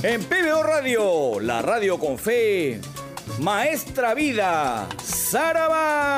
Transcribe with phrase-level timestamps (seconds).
[0.00, 2.80] En PBO Radio, la radio con fe,
[3.40, 6.14] Maestra Vida, Saraba.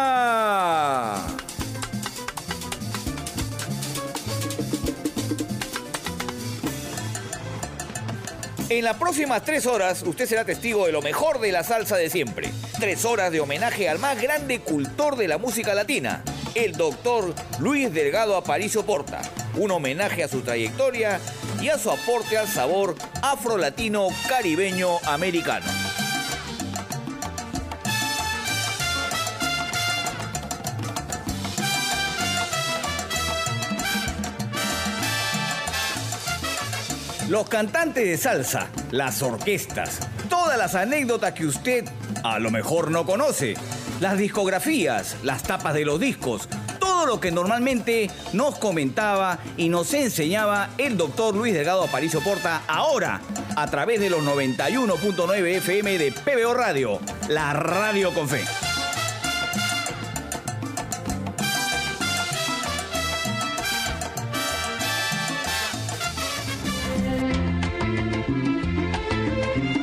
[8.68, 12.10] En las próximas tres horas usted será testigo de lo mejor de la salsa de
[12.10, 12.50] siempre.
[12.78, 16.22] Tres horas de homenaje al más grande cultor de la música latina,
[16.54, 19.22] el doctor Luis Delgado Aparicio Porta.
[19.56, 21.20] Un homenaje a su trayectoria
[21.60, 25.66] y a su aporte al sabor afro-latino caribeño americano.
[37.28, 41.84] Los cantantes de salsa, las orquestas, todas las anécdotas que usted
[42.24, 43.54] a lo mejor no conoce,
[44.00, 46.48] las discografías, las tapas de los discos,
[47.00, 52.60] todo lo que normalmente nos comentaba y nos enseñaba el doctor Luis Delgado Aparicio Porta
[52.68, 53.22] ahora
[53.56, 58.44] a través de los 91.9 FM de PBO Radio, la radio con fe.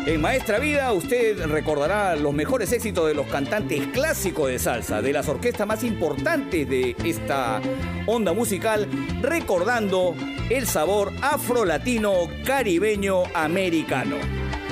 [0.07, 5.11] En Maestra Vida usted recordará los mejores éxitos de los cantantes clásicos de salsa, de
[5.11, 7.59] las orquestas más importantes de esta
[8.05, 8.87] onda musical,
[9.21, 10.15] recordando
[10.49, 14.15] el sabor afro-latino, caribeño, americano.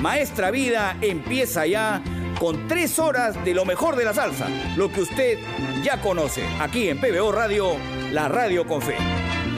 [0.00, 2.02] Maestra Vida empieza ya
[2.40, 5.38] con tres horas de lo mejor de la salsa, lo que usted
[5.82, 7.76] ya conoce, aquí en PBO Radio,
[8.10, 8.96] la radio con fe.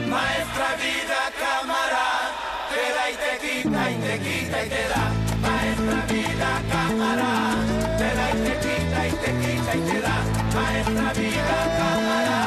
[0.09, 2.33] Maestra Vida, cámara,
[2.69, 5.28] te da y te quita y te quita y te da
[5.89, 7.55] maestra vida cámara,
[7.97, 10.17] te da y te quita y te quita y te da,
[10.53, 12.39] maestra vida cámara,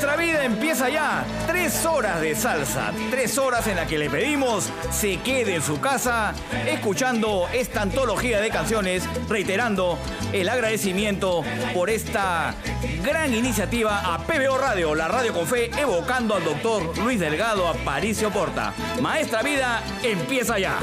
[0.00, 4.10] da, maestra vida empieza ya, tres horas de salsa, tres horas en la que le
[4.10, 6.34] pedimos se quede en su casa
[6.66, 9.98] escuchando esta antología de canciones, reiterando
[10.32, 12.54] el agradecimiento por esta
[13.02, 18.30] gran iniciativa a PBO Radio, la radio con fe, evocando al doctor Luis Delgado Aparicio
[18.30, 18.74] Porta.
[19.00, 20.78] Maestra Vida empieza ya.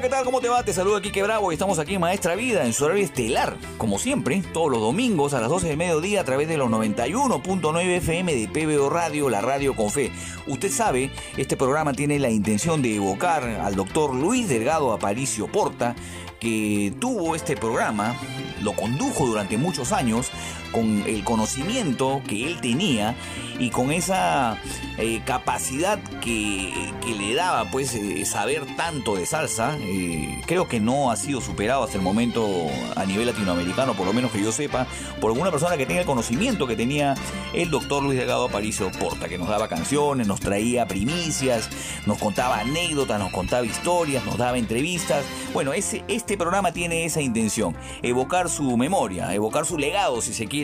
[0.00, 0.24] ¿Qué tal?
[0.24, 0.62] ¿Cómo te va?
[0.62, 3.98] Te saludo aquí Bravo y estamos aquí en Maestra Vida en su horario estelar, como
[3.98, 8.34] siempre, todos los domingos a las 12 del mediodía a través de los 91.9 FM
[8.34, 10.12] de PBO Radio, la radio con fe.
[10.46, 15.96] Usted sabe, este programa tiene la intención de evocar al doctor Luis Delgado Aparicio Porta,
[16.38, 18.14] que tuvo este programa,
[18.62, 20.30] lo condujo durante muchos años
[20.72, 23.14] con el conocimiento que él tenía
[23.58, 24.58] y con esa
[24.98, 26.72] eh, capacidad que,
[27.08, 31.82] le daba pues eh, saber tanto de salsa, eh, creo que no ha sido superado
[31.82, 32.46] hasta el momento
[32.94, 34.86] a nivel latinoamericano, por lo menos que yo sepa,
[35.20, 37.14] por alguna persona que tenga el conocimiento que tenía
[37.54, 41.70] el doctor Luis Delgado Aparicio Porta, que nos daba canciones, nos traía primicias,
[42.06, 45.24] nos contaba anécdotas, nos contaba historias, nos daba entrevistas.
[45.52, 50.46] Bueno, ese, este programa tiene esa intención, evocar su memoria, evocar su legado, si se
[50.46, 50.57] quiere,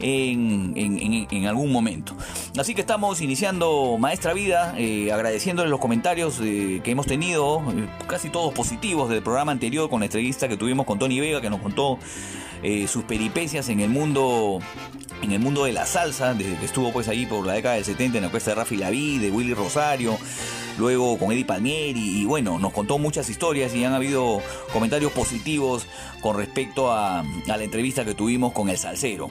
[0.00, 2.16] en, algún momento.
[2.58, 7.88] Así que estamos iniciando Maestra Vida, eh, agradeciéndole los comentarios eh, que hemos tenido, eh,
[8.06, 11.50] casi todos positivos del programa anterior con la entrevista que tuvimos con Tony Vega, que
[11.50, 11.98] nos contó
[12.86, 14.60] sus peripecias en el mundo
[15.22, 17.84] en el mundo de la salsa, desde que estuvo pues ahí por la década del
[17.84, 20.18] 70 en la orquesta de Rafi Laví, de Willy Rosario,
[20.78, 25.86] luego con Eddie Palmieri y bueno, nos contó muchas historias y han habido comentarios positivos
[26.20, 29.30] con respecto a, a la entrevista que tuvimos con el salsero.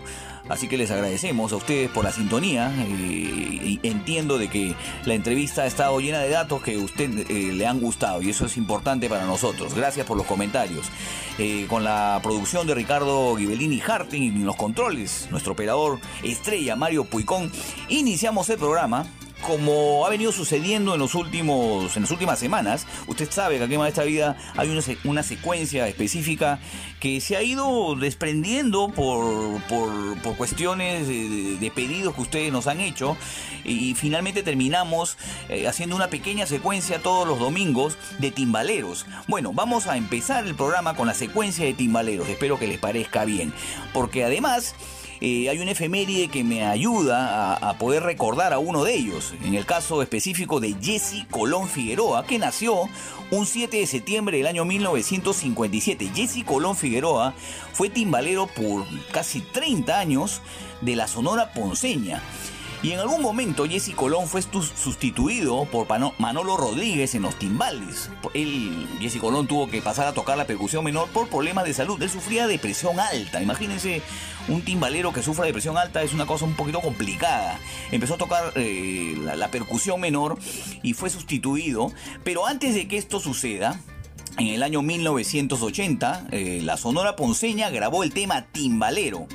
[0.52, 2.72] Así que les agradecemos a ustedes por la sintonía.
[2.88, 4.76] y entiendo de que
[5.06, 8.30] la entrevista ha estado llena de datos que a usted eh, le han gustado y
[8.30, 9.74] eso es importante para nosotros.
[9.74, 10.88] Gracias por los comentarios.
[11.38, 17.06] Eh, con la producción de Ricardo Ghibellini Harting y los controles, nuestro operador estrella Mario
[17.06, 17.52] Puicón,
[17.90, 19.06] iniciamos el programa
[19.42, 23.74] como ha venido sucediendo en los últimos en las últimas semanas, usted sabe que aquí
[23.74, 26.60] en Maestra Vida hay una, una secuencia específica
[27.00, 29.92] que se ha ido desprendiendo por, por,
[30.38, 33.18] cuestiones de, pedidos que ustedes nos han hecho
[33.64, 35.18] y, finalmente terminamos
[35.50, 39.06] eh, haciendo una pequeña secuencia todos los domingos de timbaleros.
[39.28, 43.26] Bueno, vamos a empezar el programa con la secuencia de timbaleros, espero que les parezca
[43.26, 43.54] bien,
[43.94, 44.76] porque además
[45.24, 49.36] eh, hay una efeméride que me ayuda a, poder recordar a uno de ellos.
[49.44, 52.90] En el caso específico de Jesse Colón Figueroa, que nació
[53.30, 56.10] un 7 de septiembre del año 1957.
[56.16, 57.36] Jesse Colón Figueroa
[57.72, 60.42] fue timbalero por casi 30 años
[60.82, 62.24] de la Sonora Ponceña.
[62.84, 65.88] Y en algún momento Jesse Colón fue sustituido por
[66.18, 68.10] Manolo Rodríguez en los timbales.
[68.34, 72.02] Él, Jesse Colón tuvo que pasar a tocar la percusión menor por problemas de salud.
[72.02, 73.40] Él sufría de presión alta.
[73.40, 74.02] Imagínense
[74.48, 77.60] un timbalero que sufra de presión alta es una cosa un poquito complicada.
[77.92, 80.40] Empezó a tocar eh, la percusión menor
[80.82, 81.92] y fue sustituido.
[82.24, 83.80] Pero antes de que esto suceda,
[84.38, 89.28] en el año 1980, eh, la Sonora Ponceña grabó el tema Timbalero,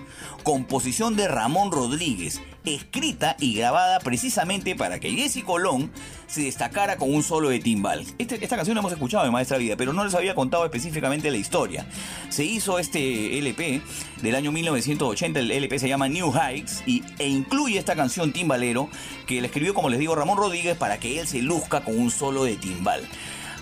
[0.43, 5.91] composición de Ramón Rodríguez, escrita y grabada precisamente para que Jesse Colón
[6.27, 8.05] se destacara con un solo de timbal.
[8.19, 11.31] Este, esta canción la hemos escuchado en Maestra Vida, pero no les había contado específicamente
[11.31, 11.87] la historia.
[12.29, 13.81] Se hizo este LP
[14.23, 18.89] del año 1980, el LP se llama New Heights y, e incluye esta canción Timbalero
[19.27, 22.11] que la escribió, como les digo, Ramón Rodríguez para que él se luzca con un
[22.11, 23.09] solo de timbal.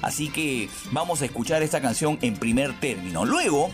[0.00, 3.24] Así que vamos a escuchar esta canción en primer término.
[3.24, 3.70] Luego,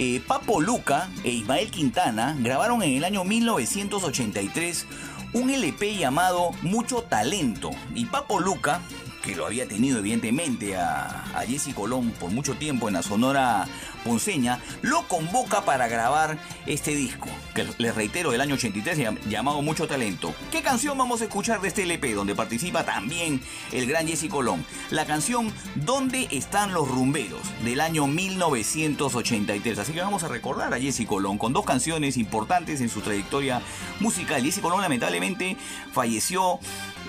[0.00, 4.86] eh, Papo Luca e Ismael Quintana grabaron en el año 1983
[5.32, 7.70] un LP llamado Mucho Talento.
[7.96, 8.80] Y Papo Luca
[9.28, 13.66] que lo había tenido evidentemente a, a Jesse Colón por mucho tiempo en la Sonora
[14.02, 18.98] Ponceña, lo convoca para grabar este disco, que les reitero, del año 83,
[19.28, 20.34] llamado Mucho Talento.
[20.50, 24.64] ¿Qué canción vamos a escuchar de este LP, donde participa también el gran Jesse Colón?
[24.88, 27.42] La canción ¿Dónde están los rumberos?
[27.64, 29.78] del año 1983.
[29.78, 33.60] Así que vamos a recordar a Jesse Colón con dos canciones importantes en su trayectoria
[34.00, 34.42] musical.
[34.42, 35.58] Jesse Colón lamentablemente
[35.92, 36.60] falleció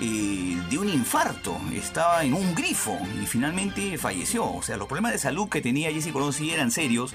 [0.01, 4.49] eh, de un infarto, estaba en un grifo y finalmente falleció.
[4.51, 7.13] O sea, los problemas de salud que tenía Jesse Colón sí eran serios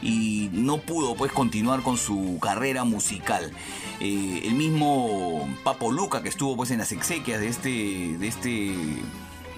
[0.00, 3.52] y no pudo pues continuar con su carrera musical.
[4.00, 8.76] Eh, el mismo Papo Luca que estuvo pues en las exequias de este, de este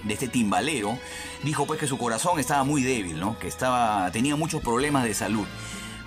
[0.05, 0.99] de este timbalero,
[1.45, 3.39] dijo pues que su corazón estaba muy débil, ¿no?
[3.39, 5.47] Que estaba tenía muchos problemas de salud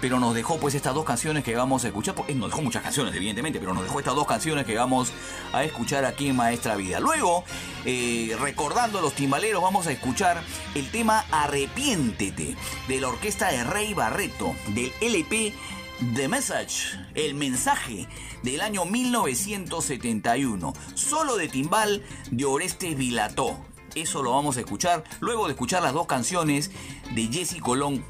[0.02, 2.84] pero nos dejó pues estas dos canciones que vamos a escuchar, porque nos dejó muchas
[2.84, 5.12] canciones evidentemente, pero nos dejó estas dos canciones que vamos
[5.54, 7.00] a escuchar aquí en Maestra Vida.
[7.00, 7.44] Luego,
[7.86, 10.42] eh, recordando a los timbaleros, vamos a escuchar
[10.76, 12.56] el tema Arrepiéntete
[12.88, 15.54] de la orquesta de Rey Barreto, del LP
[16.14, 18.08] The Message, el mensaje
[18.44, 23.58] del año 1971, solo de timbal de Orestes Vilató.
[23.96, 26.70] Eso lo vamos a escuchar luego de escuchar las dos canciones
[27.16, 28.06] de Jesse Colón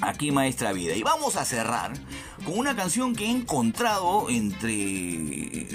[0.00, 0.94] aquí Maestra Vida.
[0.96, 1.92] Y vamos a cerrar
[2.44, 5.68] con una canción que he encontrado entre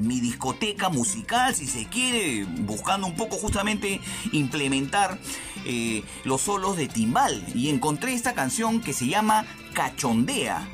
[0.00, 4.00] mi discoteca musical, si se quiere, buscando un poco justamente
[4.32, 5.18] implementar
[5.64, 7.44] eh, los solos de timbal.
[7.54, 9.44] Y encontré esta canción que se llama
[9.74, 10.66] Cachondea,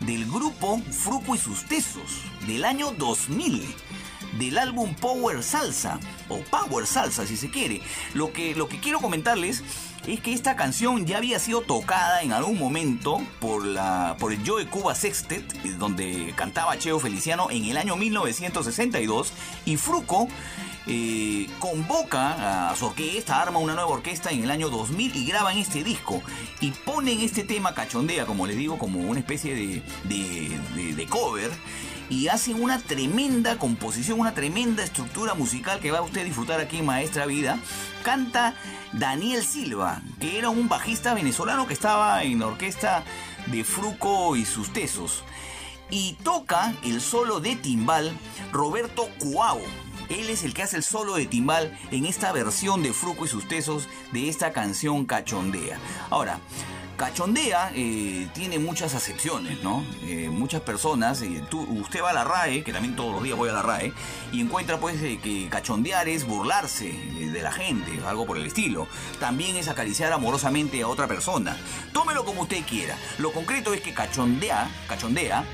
[0.00, 3.62] del grupo Fruco y sus Tesos, del año 2000
[4.38, 5.98] del álbum Power Salsa
[6.28, 7.82] o Power Salsa si se quiere.
[8.14, 9.62] Lo que, lo que quiero comentarles
[10.06, 14.46] es que esta canción ya había sido tocada en algún momento por, la, por el
[14.46, 15.44] Joe Cuba Sextet,
[15.78, 19.32] donde cantaba Cheo Feliciano en el año 1962,
[19.66, 20.28] y Fruco
[20.86, 25.58] eh, convoca a su orquesta, arma una nueva orquesta en el año 2000 y graban
[25.58, 26.22] este disco
[26.60, 29.82] y ponen este tema cachondea, como les digo, como una especie de,
[30.94, 31.50] de cover
[32.10, 36.78] y hacen una tremenda composición, una tremenda estructura musical que va a usted disfrutar aquí
[36.78, 37.58] en Maestra Vida.
[38.02, 38.54] Canta
[38.92, 43.04] Daniel Silva, que era un bajista venezolano que estaba en la orquesta
[43.46, 45.22] de Fruco y sus tesos.
[45.88, 48.12] Y toca el solo de timbal
[48.52, 49.60] Roberto Cuau.
[50.08, 53.28] Él es el que hace el solo de timbal en esta versión de Fruco y
[53.28, 55.78] sus tesos de esta canción cachondea.
[56.10, 56.40] Ahora,
[57.00, 59.82] Cachondea eh, tiene muchas acepciones, ¿no?
[60.02, 63.48] Eh, muchas personas, eh, usted va a la RAE, que también todos los días voy
[63.48, 63.94] a la RAE,
[64.32, 68.86] y encuentra pues que cachondear es burlarse de la gente, algo por el estilo.
[69.18, 71.56] También es acariciar amorosamente a otra persona.
[71.94, 72.98] Tómelo como usted quiera.
[73.16, 75.46] Lo concreto es que cachondea, cachondea,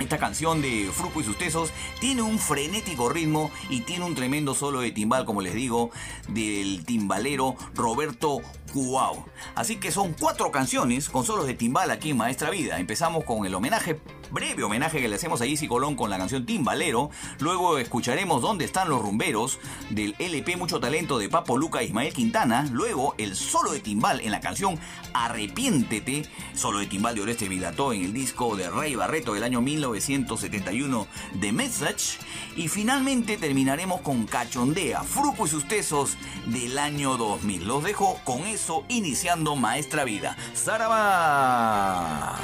[0.00, 4.54] esta canción de Fruco y sus tesos tiene un frenético ritmo y tiene un tremendo
[4.54, 5.90] solo de timbal, como les digo,
[6.28, 8.40] del timbalero Roberto
[8.72, 9.24] Cuau.
[9.54, 12.78] Así que son cuatro canciones con solos de timbal aquí en Maestra Vida.
[12.78, 16.46] Empezamos con el homenaje, breve homenaje que le hacemos a Isi Colón con la canción
[16.46, 17.10] Timbalero.
[17.38, 19.58] Luego escucharemos Dónde están los rumberos
[19.90, 22.68] del LP Mucho Talento de Papo Luca e Ismael Quintana.
[22.72, 24.78] Luego el solo de timbal en la canción
[25.14, 29.60] Arrepiéntete, solo de timbal de Oreste Vidató en el disco de Rey Barreto del año
[29.60, 32.18] 1971 de Message.
[32.56, 37.66] Y finalmente terminaremos con Cachondea, Fruco y sus tesos del año 2000.
[37.66, 38.46] Los dejo con
[38.88, 40.36] iniciando Maestra Vida.
[40.54, 42.38] ¡Zaraba!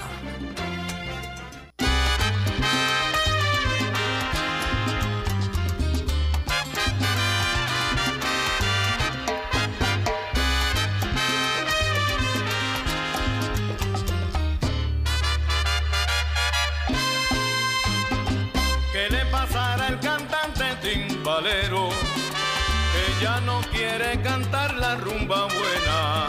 [24.22, 26.26] cantar la rumba buena.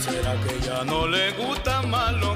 [0.00, 2.34] ¿Será que ya no le gusta más lo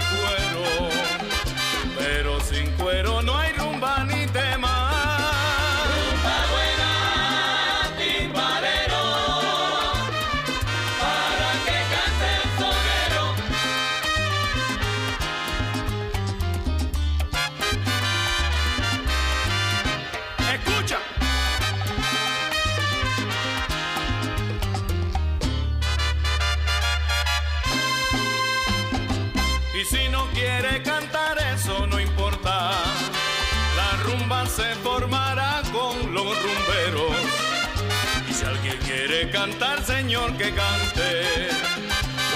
[39.47, 41.49] cantar, Señor, que cante,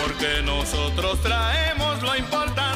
[0.00, 2.69] porque nosotros traemos lo importante.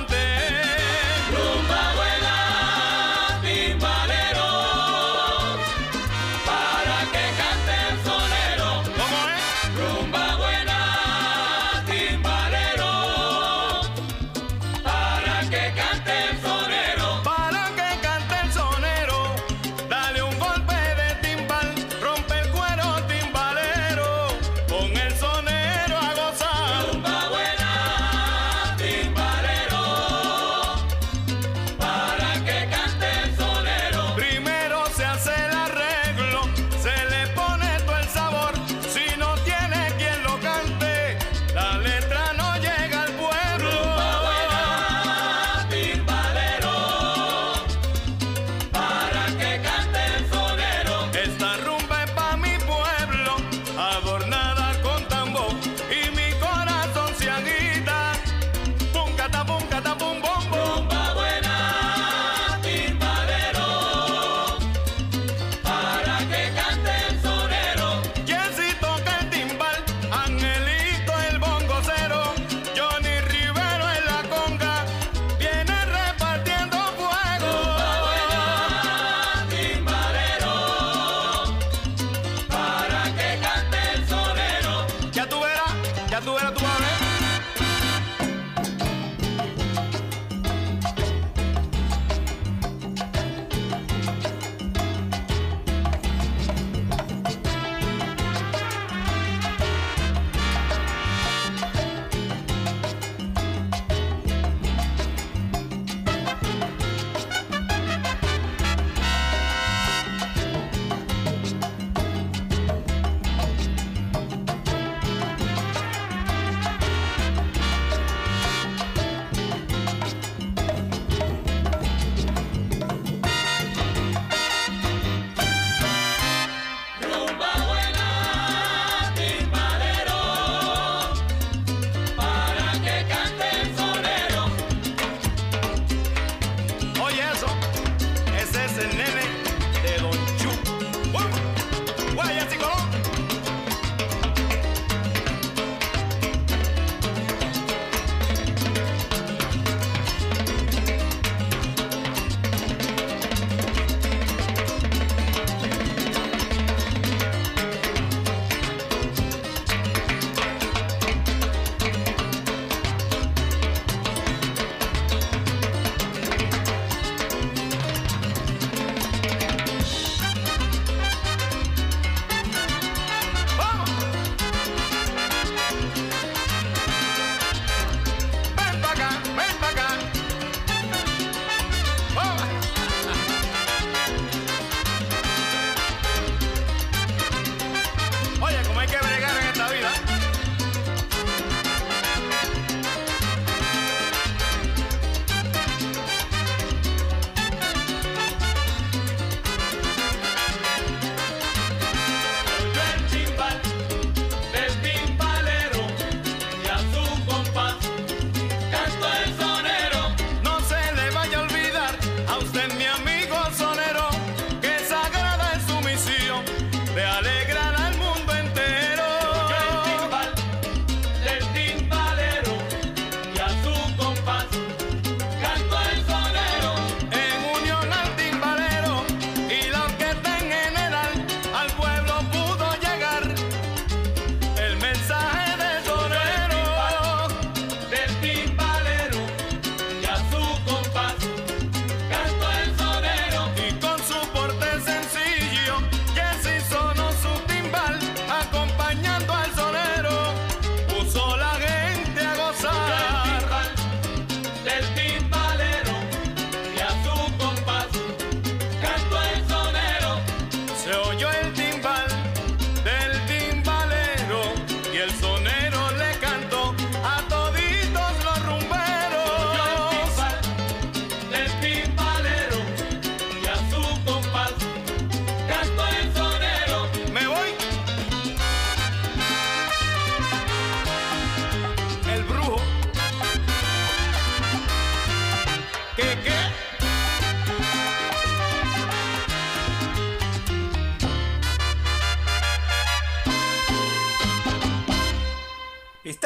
[264.95, 265.34] y el sol.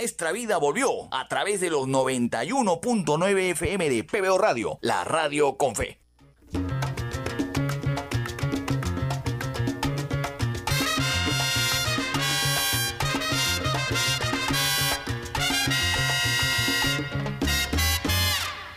[0.00, 5.76] Maestra Vida volvió a través de los 91.9 FM de PBO Radio, la radio con
[5.76, 6.00] fe.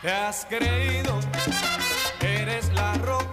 [0.01, 1.21] Te has creído,
[2.19, 3.32] eres la roca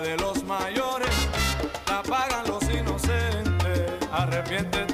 [0.00, 1.08] de los mayores
[1.88, 3.92] la pagan los inocentes.
[4.10, 4.93] Arrepiéntete.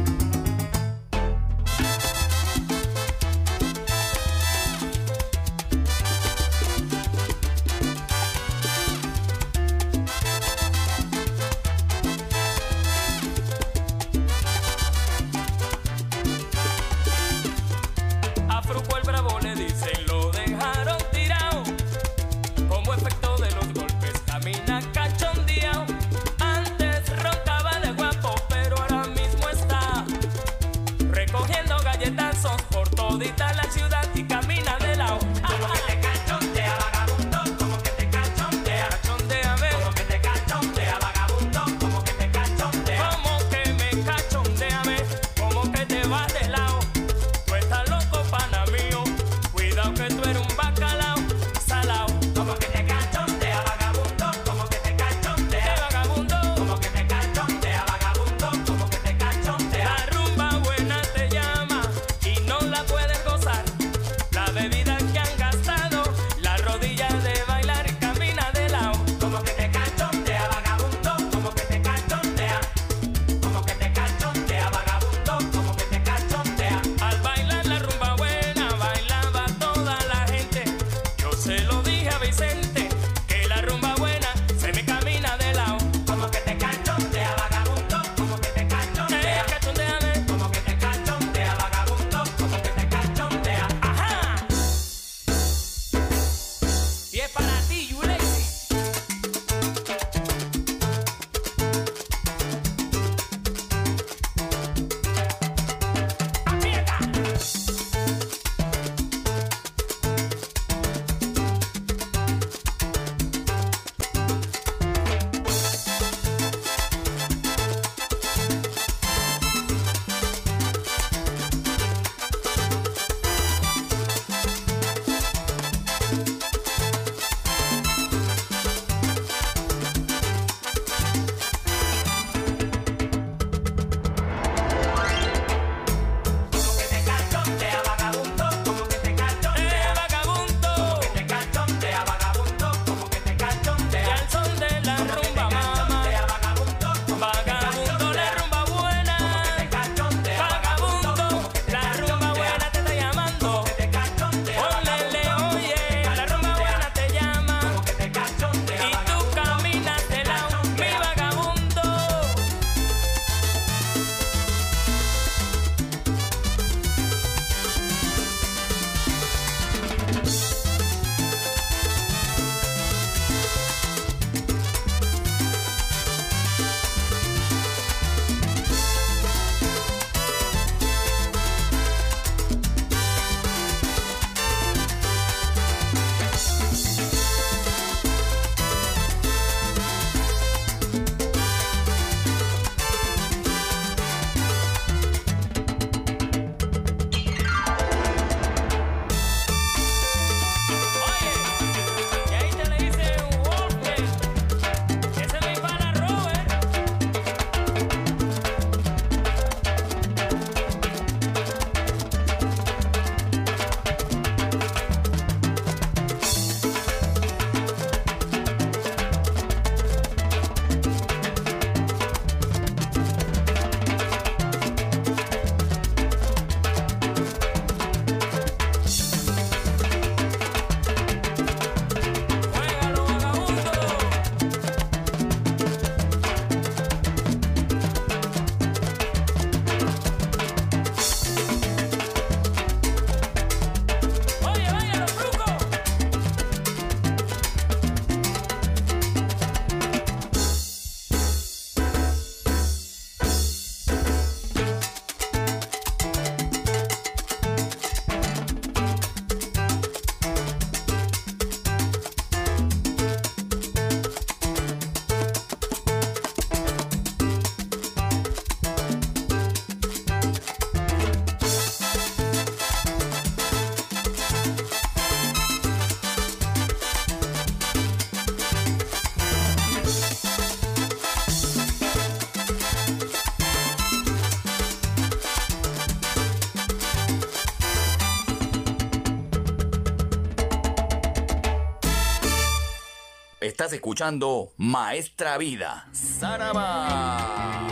[293.61, 295.87] Estás escuchando Maestra Vida.
[295.91, 297.67] Saraba.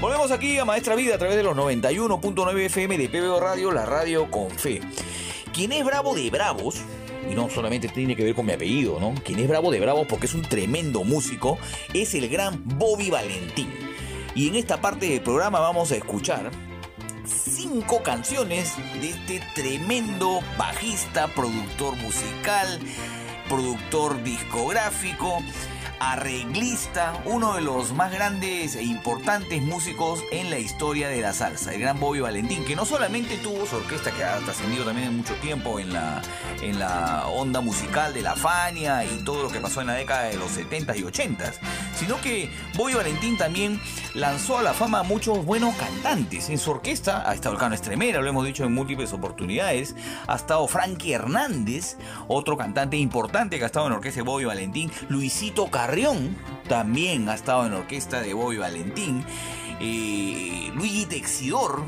[0.00, 3.86] Volvemos aquí a Maestra Vida a través de los 91.9 FM de PBO Radio, la
[3.86, 4.80] radio con fe.
[5.52, 6.76] Quien es bravo de bravos,
[7.28, 9.14] y no solamente tiene que ver con mi apellido, ¿no?
[9.24, 11.58] Quien es bravo de bravos porque es un tremendo músico,
[11.92, 13.68] es el gran Bobby Valentín.
[14.36, 16.52] Y en esta parte del programa vamos a escuchar
[17.24, 22.78] cinco canciones de este tremendo bajista, productor musical,
[23.48, 25.42] productor discográfico,
[26.00, 31.74] arreglista, uno de los más grandes e importantes músicos en la historia de la salsa,
[31.74, 35.16] el gran Bobby Valentín, que no solamente tuvo su orquesta que ha trascendido también en
[35.16, 36.22] mucho tiempo en la,
[36.62, 40.24] en la onda musical de la Fania y todo lo que pasó en la década
[40.24, 41.54] de los 70s y 80s,
[41.96, 43.80] sino que Bobby Valentín también
[44.14, 46.48] lanzó a la fama a muchos buenos cantantes.
[46.48, 50.36] En su orquesta ha estado el Cano Estremera, lo hemos dicho en múltiples oportunidades, ha
[50.36, 51.96] estado Frankie Hernández,
[52.28, 56.36] otro cantante importante que ha estado en la orquesta de Bobby Valentín, Luisito Carlos, Carrión
[56.68, 59.24] también ha estado en la orquesta de Bobby Valentín.
[59.80, 61.82] Eh, Luigi Texidor,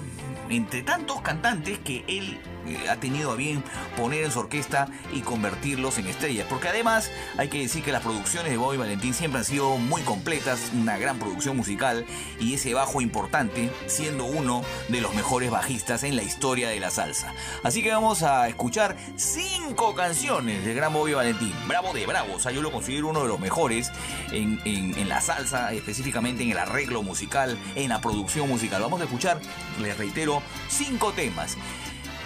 [0.48, 2.40] entre tantos cantantes que él
[2.88, 3.62] ha tenido a bien
[3.96, 6.46] poner en su orquesta y convertirlos en estrellas.
[6.48, 10.02] Porque además hay que decir que las producciones de Bobby Valentín siempre han sido muy
[10.02, 12.06] completas, una gran producción musical
[12.38, 16.90] y ese bajo importante, siendo uno de los mejores bajistas en la historia de la
[16.90, 17.34] salsa.
[17.62, 21.54] Así que vamos a escuchar cinco canciones del gran Bobby Valentín.
[21.66, 23.90] Bravo de Bravo, o sea, yo lo considero uno de los mejores
[24.32, 28.82] en la salsa, específicamente en el arreglo musical, en la producción musical.
[28.82, 29.40] Vamos a escuchar,
[29.80, 31.56] les reitero, cinco temas.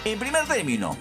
[0.05, 0.95] En primer término,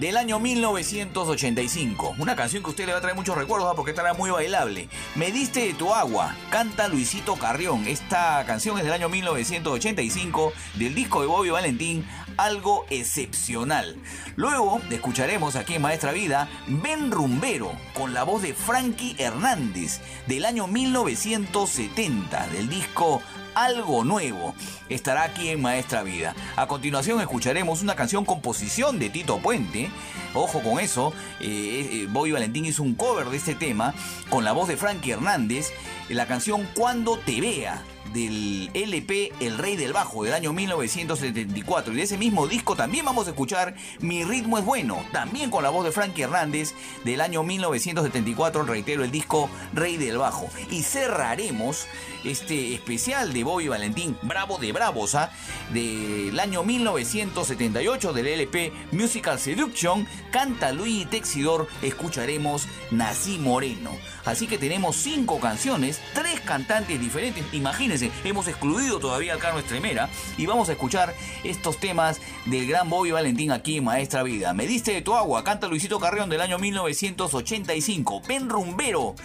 [0.00, 2.14] del año 1985.
[2.18, 3.74] Una canción que a usted le va a traer muchos recuerdos ¿ah?
[3.76, 4.88] porque estará muy bailable.
[5.14, 7.86] Me diste de tu agua, canta Luisito Carrión.
[7.86, 13.96] Esta canción es del año 1985 del disco de Bobby Valentín, algo excepcional.
[14.36, 20.44] Luego escucharemos aquí en Maestra Vida Ben Rumbero con la voz de Frankie Hernández del
[20.44, 23.22] año 1970 del disco
[23.54, 24.54] algo nuevo.
[24.88, 26.34] Estará aquí en Maestra Vida.
[26.56, 29.90] A continuación escucharemos una canción composición de Tito Puente.
[30.34, 33.94] Ojo con eso, eh, eh, Bobby Valentín hizo un cover de este tema
[34.28, 35.72] con la voz de Frankie Hernández.
[36.08, 41.92] La canción Cuando te vea del LP El Rey del Bajo del año 1974.
[41.92, 45.62] Y de ese mismo disco también vamos a escuchar Mi ritmo es bueno, también con
[45.62, 50.48] la voz de Frankie Hernández del año 1974, reitero, el disco Rey del Bajo.
[50.70, 51.86] Y cerraremos
[52.24, 55.30] este especial de Bobby Valentín, Bravo de Bravos, ¿ah?
[55.72, 63.90] del año 1978 del LP Musical Seduction, canta Luis Texidor, escucharemos Nací Moreno.
[64.30, 67.44] Así que tenemos cinco canciones, tres cantantes diferentes.
[67.52, 71.12] Imagínense, hemos excluido todavía a Carlos Estremera y vamos a escuchar
[71.42, 74.54] estos temas del gran Bobby Valentín aquí en Maestra Vida.
[74.54, 78.22] Me diste de tu agua, canta Luisito Carrión del año 1985.
[78.22, 79.16] Pen Rumbero,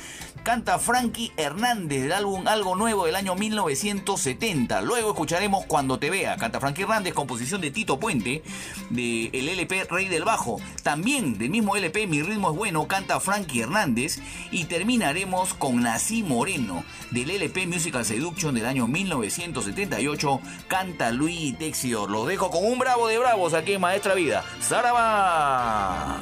[0.46, 4.82] canta Frankie Hernández del álbum Algo Nuevo del año 1970.
[4.82, 8.44] Luego escucharemos Cuando te vea, canta Frankie Hernández, composición de Tito Puente,
[8.90, 10.60] del el LP Rey del Bajo.
[10.84, 14.20] También del mismo LP Mi Ritmo es Bueno, canta Frankie Hernández
[14.52, 22.10] y terminaremos con Nací Moreno del LP Musical Seduction del año 1978, canta Luis Texidor.
[22.10, 24.46] Los dejo con un bravo de bravos aquí en Maestra Vida.
[24.62, 26.22] ¡Zaraba!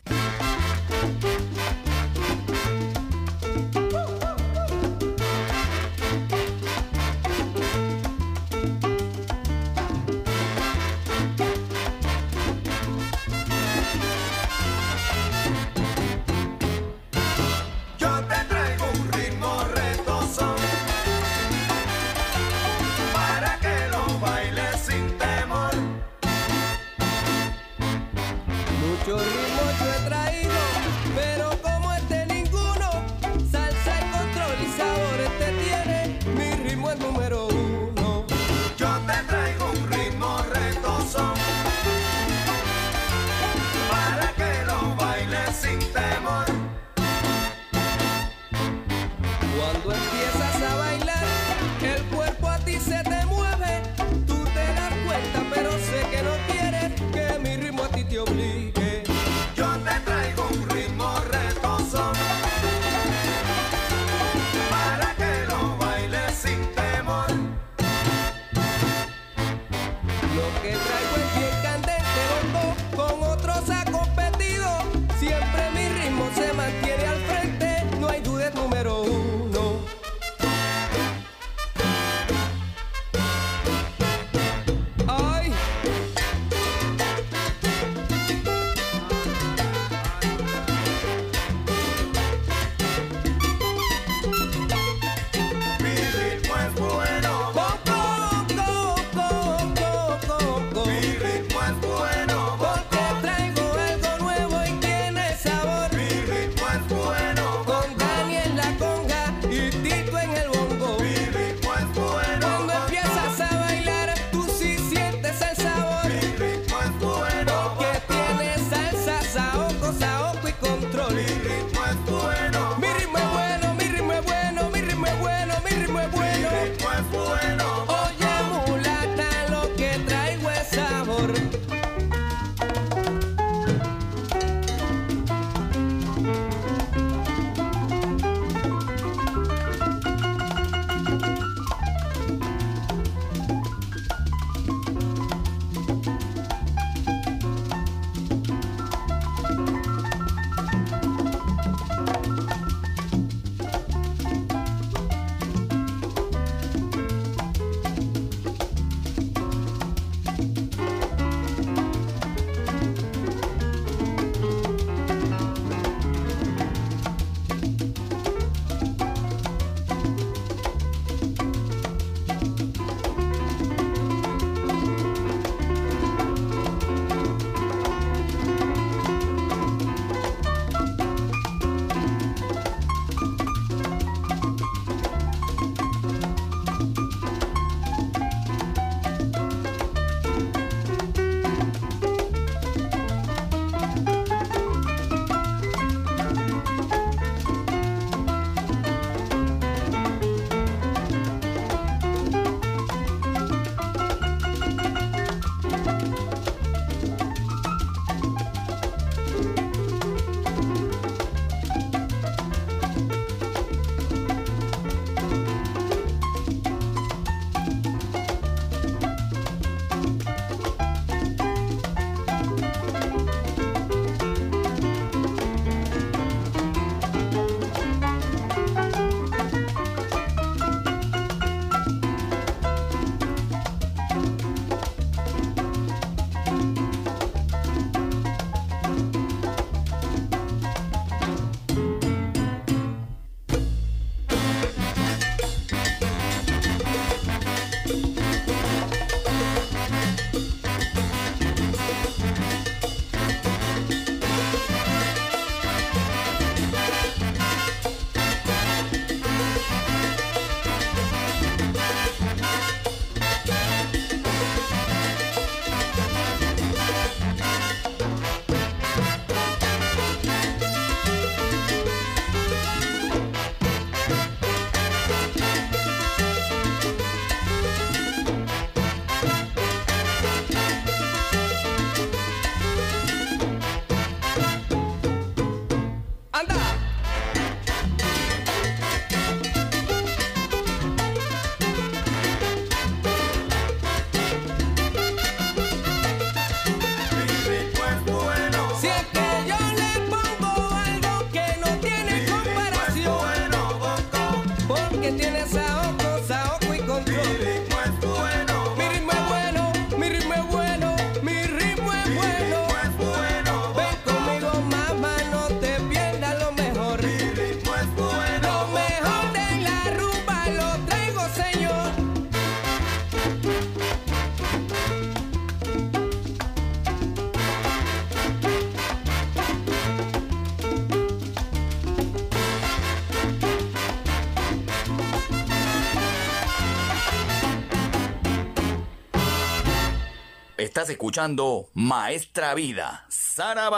[340.81, 343.77] Estás escuchando Maestra Vida, Saraba.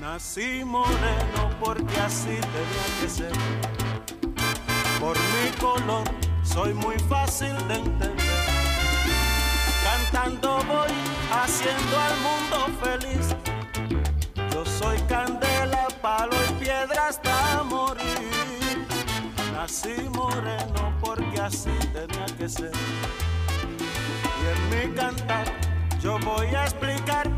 [0.00, 3.32] Nací moreno porque así tenía que ser.
[5.00, 6.04] Por mi color
[6.44, 8.13] soy muy fácil de entender
[11.64, 13.36] haciendo al mundo feliz.
[14.52, 18.86] Yo soy candela, palo y piedra hasta morir.
[19.52, 22.72] Nací moreno porque así tenía que ser.
[24.40, 25.46] Y en mi cantar
[26.02, 27.33] yo voy a explicar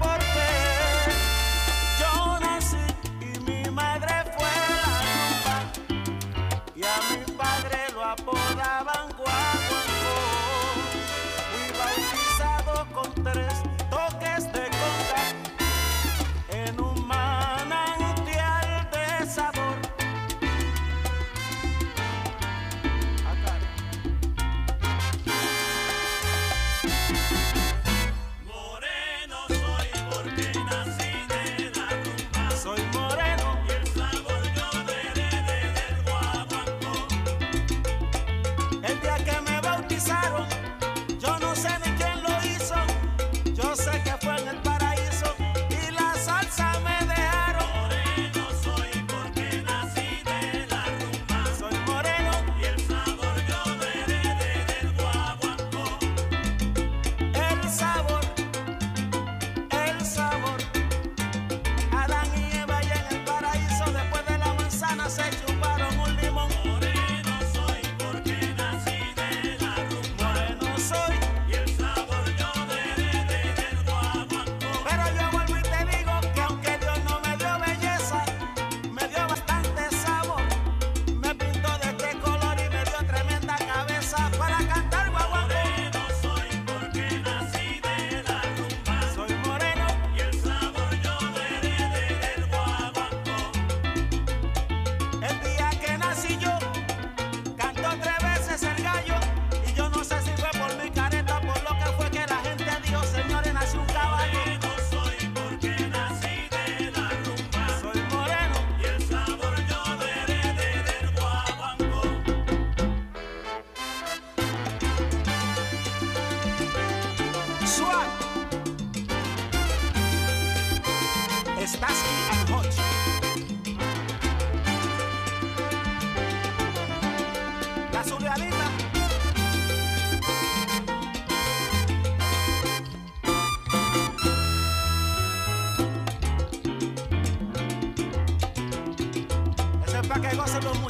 [140.59, 140.86] y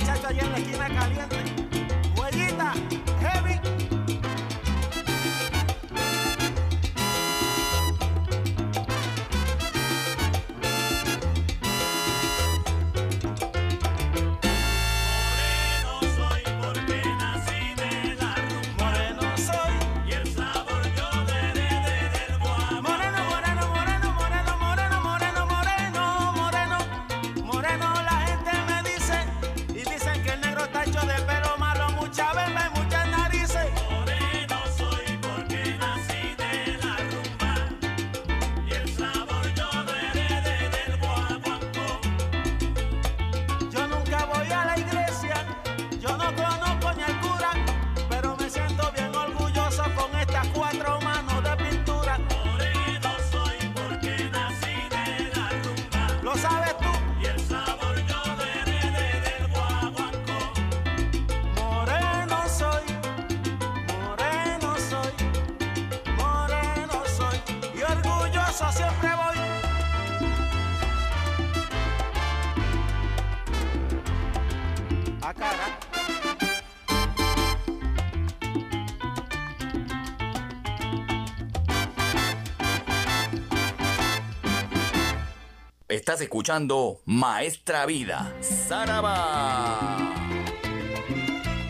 [86.07, 88.33] Estás escuchando Maestra Vida.
[88.41, 90.15] Saraba.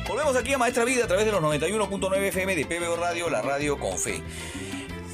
[0.07, 3.41] Volvemos aquí a Maestra Vida a través de los 91.9 FM de PBO Radio, la
[3.41, 4.22] radio con fe.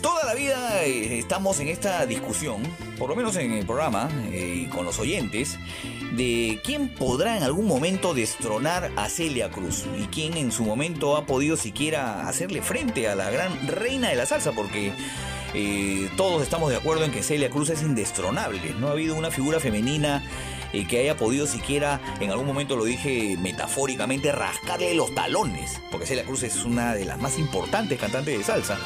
[0.02, 2.64] Toda la vida eh, estamos en esta discusión,
[2.98, 5.56] por lo menos en el programa, eh, con los oyentes,
[6.16, 11.16] de quién podrá en algún momento destronar a Celia Cruz y quién en su momento
[11.16, 14.92] ha podido siquiera hacerle frente a la gran reina de la salsa, porque
[15.54, 18.74] eh, todos estamos de acuerdo en que Celia Cruz es indestronable.
[18.78, 20.24] No ha habido una figura femenina
[20.72, 25.80] eh, que haya podido siquiera, en algún momento lo dije metafóricamente, rascarle los talones.
[25.90, 28.78] Porque Celia Cruz es una de las más importantes cantantes de salsa.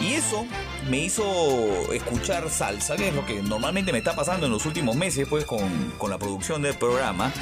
[0.00, 0.46] Y eso
[0.88, 4.96] me hizo escuchar salsa, que es lo que normalmente me está pasando en los últimos
[4.96, 7.32] meses, pues con, con la producción del programa.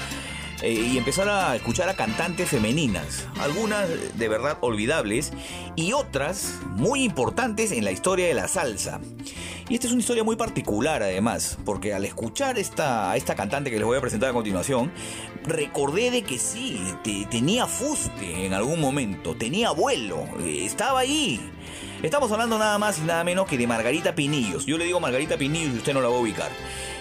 [0.62, 3.88] Eh, y empezar a escuchar a cantantes femeninas, algunas
[4.18, 5.32] de verdad olvidables
[5.74, 9.00] y otras muy importantes en la historia de la salsa.
[9.70, 13.70] Y esta es una historia muy particular además, porque al escuchar esta, a esta cantante
[13.70, 14.92] que les voy a presentar a continuación,
[15.44, 16.78] recordé de que sí,
[17.30, 21.40] tenía fuste en algún momento, tenía vuelo, eh, estaba ahí.
[22.02, 24.66] Estamos hablando nada más y nada menos que de Margarita Pinillos.
[24.66, 26.50] Yo le digo Margarita Pinillos y usted no la va a ubicar.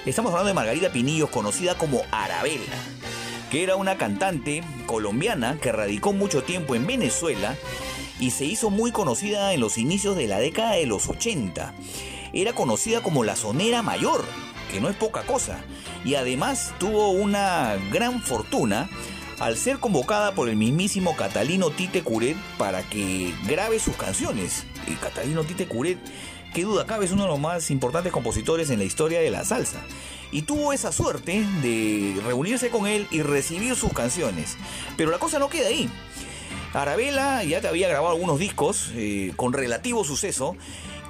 [0.05, 2.64] Estamos hablando de Margarita Pinillos, conocida como Arabella
[3.50, 7.56] que era una cantante colombiana que radicó mucho tiempo en Venezuela
[8.20, 11.74] y se hizo muy conocida en los inicios de la década de los 80.
[12.34, 14.24] Era conocida como la sonera mayor,
[14.72, 15.62] que no es poca cosa,
[16.06, 18.89] y además tuvo una gran fortuna
[19.39, 24.66] al ser convocada por el mismísimo Catalino Tite Curet para que grabe sus canciones.
[24.86, 25.97] Y Catalino Tite Curet,
[26.54, 29.45] qué duda cabe, es uno de los más importantes compositores en la historia de la
[29.45, 29.82] salsa
[30.32, 34.58] y tuvo esa suerte de reunirse con él y recibir sus canciones.
[34.98, 35.90] Pero la cosa no queda ahí.
[36.74, 40.56] Arabella ya te había grabado algunos discos eh, con relativo suceso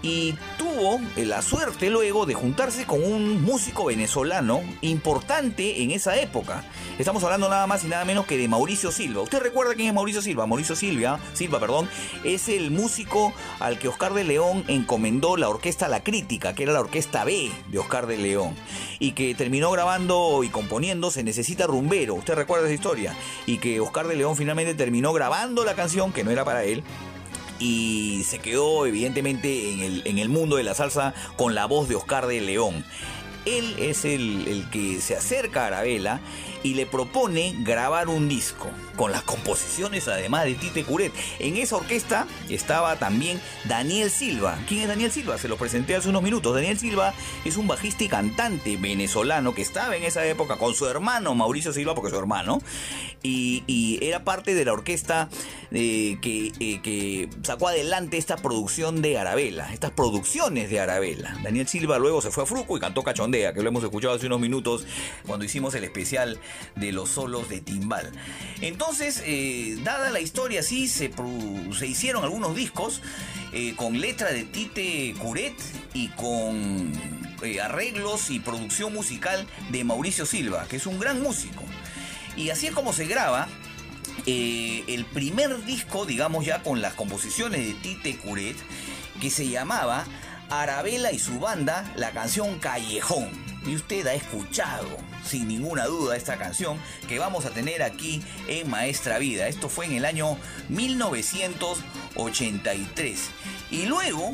[0.02, 6.64] y tuvo la suerte luego de juntarse con un músico venezolano importante en esa época.
[6.98, 9.22] Estamos hablando nada más y nada menos que de Mauricio Silva.
[9.22, 10.48] ¿Usted recuerda quién es Mauricio Silva?
[10.48, 11.90] Mauricio Silva, Silva, perdón,
[12.24, 16.74] es el músico al que Oscar de León encomendó la orquesta La Crítica, que era
[16.74, 18.56] la orquesta B de Oscar de León,
[19.00, 22.16] y que terminó grabando y componiendo Se necesita rumbero.
[22.16, 23.16] ¿Usted recuerda esa historia?
[23.46, 26.84] Y que Oscar de León finalmente terminó grabando la canción que no era para él
[27.60, 31.88] y se quedó evidentemente en el, en el mundo de la salsa con la voz
[31.90, 32.86] de Oscar de León.
[33.46, 36.22] Él es el, el que se acerca a Arabella
[36.64, 41.14] y le propone grabar un disco con las composiciones además de Tite Curet.
[41.40, 44.58] En esa orquesta estaba también Daniel Silva.
[44.68, 45.38] ¿Quién es Daniel Silva?
[45.38, 46.54] Se lo presenté hace unos minutos.
[46.54, 47.14] Daniel Silva
[47.46, 51.74] es un bajista y cantante venezolano que estaba en esa época con su hermano Mauricio
[51.74, 52.62] Silva, porque es su hermano,
[53.24, 55.30] y, era parte de la orquesta
[55.72, 61.38] eh, que, eh, que sacó adelante esta producción de Arabella, estas producciones de Arabella.
[61.44, 64.28] Daniel Silva luego se fue a Fruco y cantó Cachondea, que lo hemos escuchado hace
[64.28, 64.86] unos minutos
[65.26, 66.40] cuando hicimos el especial
[66.76, 68.12] de los solos de timbal.
[68.62, 71.12] Entonces, eh, dada la historia así, se,
[71.78, 73.02] se hicieron algunos discos
[73.52, 75.56] eh, con letra de Tite Curet
[75.94, 76.92] y con
[77.44, 81.64] eh, arreglos y producción musical de Mauricio Silva, que es un gran músico.
[82.36, 83.48] Y así es como se graba
[84.26, 88.56] el primer disco, digamos ya con las composiciones de Tite Curet,
[89.20, 90.06] que se llamaba
[90.50, 93.30] Arabella y su banda, la canción Callejón.
[93.66, 94.88] Y usted ha escuchado
[95.26, 99.48] sin ninguna duda esta canción que vamos a tener aquí en Maestra Vida.
[99.48, 100.38] Esto fue en el año
[100.70, 103.20] 1983.
[103.72, 104.34] Y luego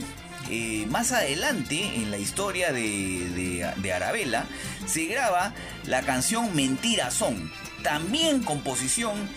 [0.49, 4.45] eh, más adelante en la historia de, de, Arabella
[4.85, 5.55] se graba
[5.85, 7.51] la canción Mentira Son,
[7.81, 9.27] también composición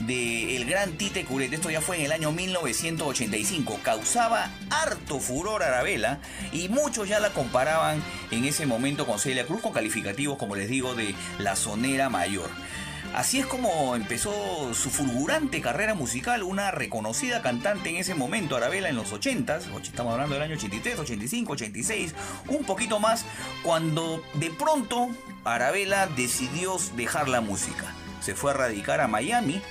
[0.00, 1.52] del el gran Tite Curet.
[1.52, 3.80] Esto ya fue en el año 1985.
[3.82, 6.20] Causaba harto furor Arabella
[6.52, 10.68] y muchos ya la comparaban en ese momento con Celia Cruz con calificativos, como les
[10.68, 12.50] digo, de la sonera mayor.
[13.14, 18.90] Así es como empezó su fulgurante carrera musical, una reconocida cantante en ese momento, Arabella
[18.90, 22.14] en los 80s, estamos hablando del año 83, 85, 86,
[22.48, 23.24] un poquito más,
[23.62, 25.08] cuando de pronto
[25.44, 27.94] Arabella decidió dejar la música.
[28.20, 29.62] Se fue a radicar a Miami,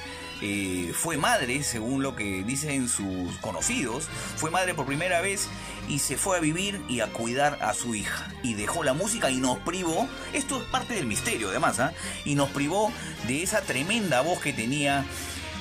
[0.42, 5.48] eh, fue madre, según lo que dicen sus conocidos, fue madre por primera vez
[5.88, 8.32] y se fue a vivir y a cuidar a su hija.
[8.44, 11.94] Y dejó la música y nos privó, esto es parte del misterio además, ¿ah?
[12.26, 12.92] y nos privó
[13.28, 15.06] de esa tremenda voz que tenía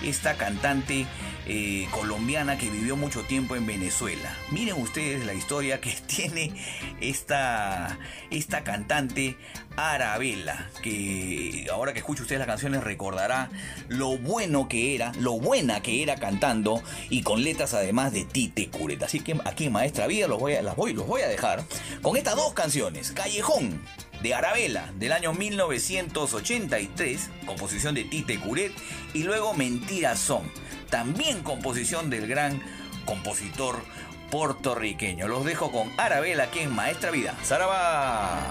[0.03, 1.07] esta cantante
[1.47, 4.37] eh, colombiana que vivió mucho tiempo en Venezuela.
[4.51, 6.53] Miren ustedes la historia que tiene
[7.01, 7.99] esta,
[8.31, 9.37] esta cantante
[9.77, 13.51] Arabella, que ahora que escucha ustedes las canciones recordará
[13.89, 18.69] lo bueno que era, lo buena que era cantando y con letras además de Tite
[18.69, 19.03] Curet.
[19.03, 21.63] Así que aquí Maestra Vida los voy a, voy, los voy a dejar
[22.03, 23.81] con estas dos canciones, Callejón
[24.23, 28.73] de Arabella del año 1983, composición de Tite Curet,
[29.15, 30.51] y luego Mentiras son,
[30.91, 32.63] también composición del gran
[33.05, 33.83] compositor
[34.31, 35.29] puertorriqueño.
[35.29, 37.35] Los dejo con Arabella aquí en Maestra Vida.
[37.43, 38.51] ¡Saraba!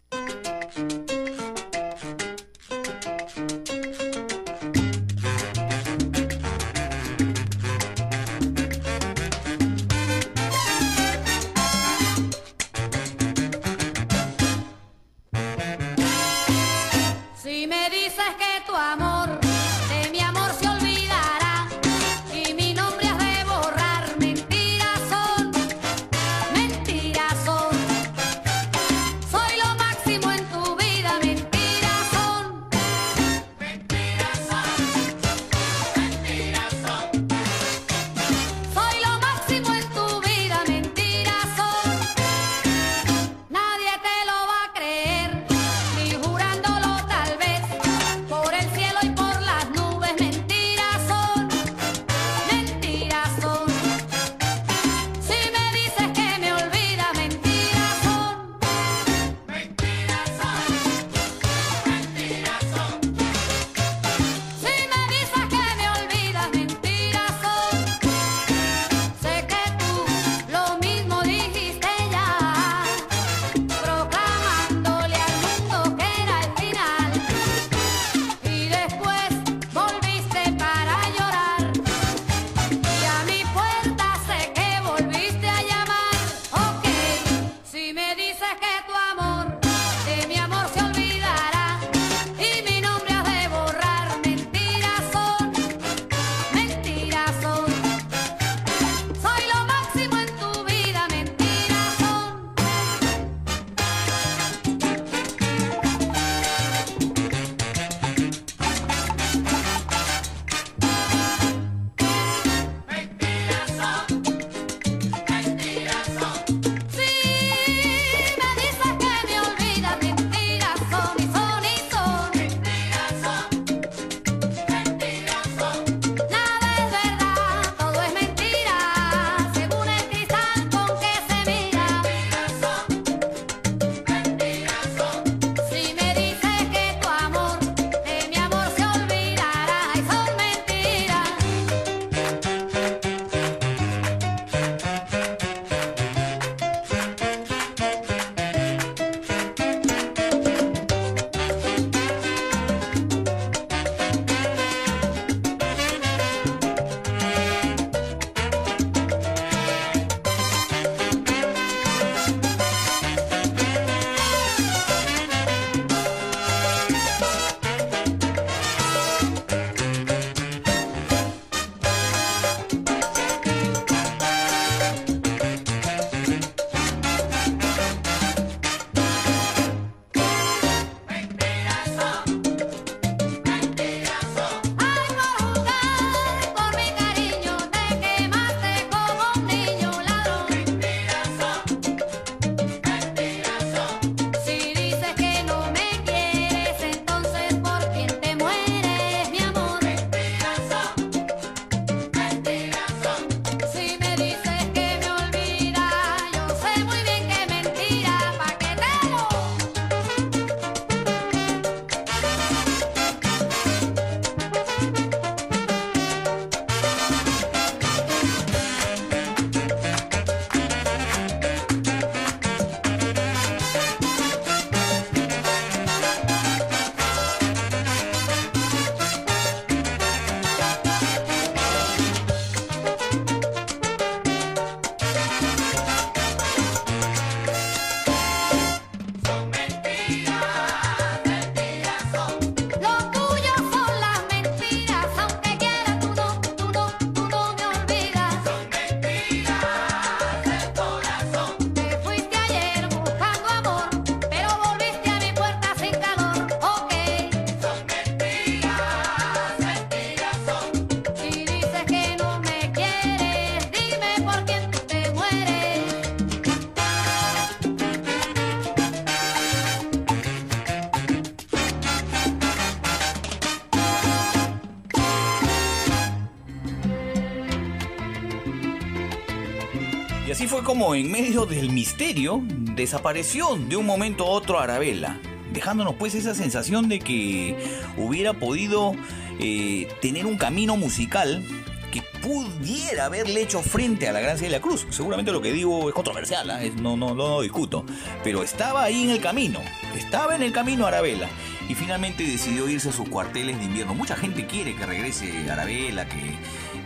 [280.71, 285.19] Como en medio del misterio desapareció de un momento a otro Arabella,
[285.51, 287.57] dejándonos pues esa sensación de que
[287.97, 288.93] hubiera podido
[289.37, 291.43] eh, tener un camino musical
[291.91, 294.87] que pudiera haberle hecho frente a la Gran Celia Cruz.
[294.91, 296.61] Seguramente lo que digo es controversial, ¿ah?
[296.81, 297.83] No, no, no, discuto.
[298.23, 299.59] Pero estaba ahí en el camino,
[299.97, 301.27] estaba en el camino Arabella.
[301.67, 303.93] Y finalmente decidió irse a sus cuarteles de invierno.
[303.93, 306.37] Mucha gente quiere que regrese Arabella, que,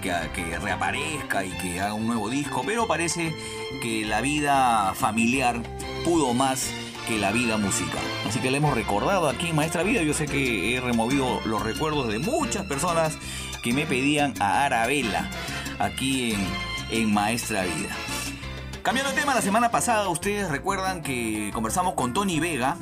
[0.01, 3.33] que reaparezca y que haga un nuevo disco, pero parece
[4.05, 5.61] la vida familiar
[6.03, 6.71] pudo más
[7.07, 8.03] que la vida musical.
[8.27, 10.01] Así que le hemos recordado aquí en Maestra Vida.
[10.01, 13.17] Yo sé que he removido los recuerdos de muchas personas
[13.61, 15.29] que me pedían a Arabella
[15.79, 16.47] aquí en,
[16.91, 17.95] en Maestra Vida.
[18.81, 22.77] Cambiando de tema, la semana pasada ustedes recuerdan que conversamos con Tony Vega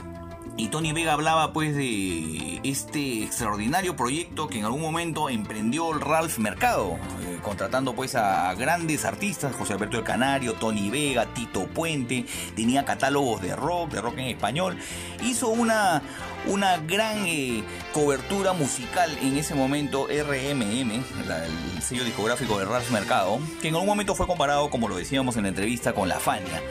[0.57, 6.37] y Tony Vega hablaba pues de este extraordinario proyecto que en algún momento emprendió Ralph
[6.37, 6.97] Mercado,
[7.43, 12.25] contratando pues a, grandes artistas, José Alberto del Canario, Tony Vega, Tito Puente,
[12.55, 14.77] tenía catálogos de rock, de rock en español,
[15.23, 16.01] hizo una,
[16.47, 17.63] una gran eh,
[17.93, 23.89] cobertura musical en ese momento RMM, el sello discográfico de Ralph Mercado, que en algún
[23.89, 26.61] momento fue comparado, como lo decíamos en la entrevista, con La Fania.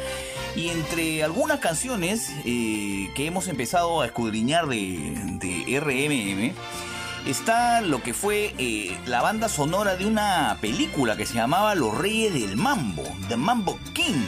[0.54, 6.54] Y entre algunas canciones eh, que hemos empezado a escudriñar de, de RMM,
[7.26, 11.96] está lo que fue eh, la banda sonora de una película que se llamaba Los
[11.96, 14.22] Reyes del Mambo, The Mambo King,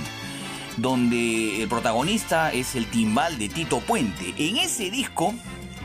[0.77, 4.35] donde el protagonista es el timbal de Tito Puente.
[4.37, 5.35] En ese disco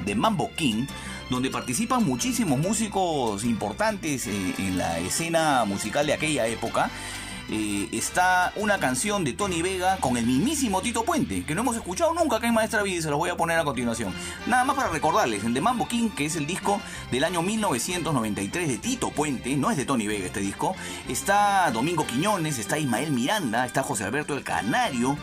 [0.06, 0.86] de Mambo King,
[1.30, 6.90] donde participan muchísimos músicos importantes eh, en la escena musical de aquella época,
[7.52, 11.76] eh, está una canción de Tony Vega con el mismísimo Tito Puente, que no hemos
[11.76, 14.14] escuchado nunca acá en Maestra Vida y se los voy a poner a continuación.
[14.46, 16.80] Nada más para recordarles, en The Mambo King, que es el disco
[17.12, 20.76] del año 1993 de Tito Puente, no es de Tony Vega este disco,
[21.08, 25.18] está Domingo Quiñones, está Ismael Miranda, está José Alberto el Canario,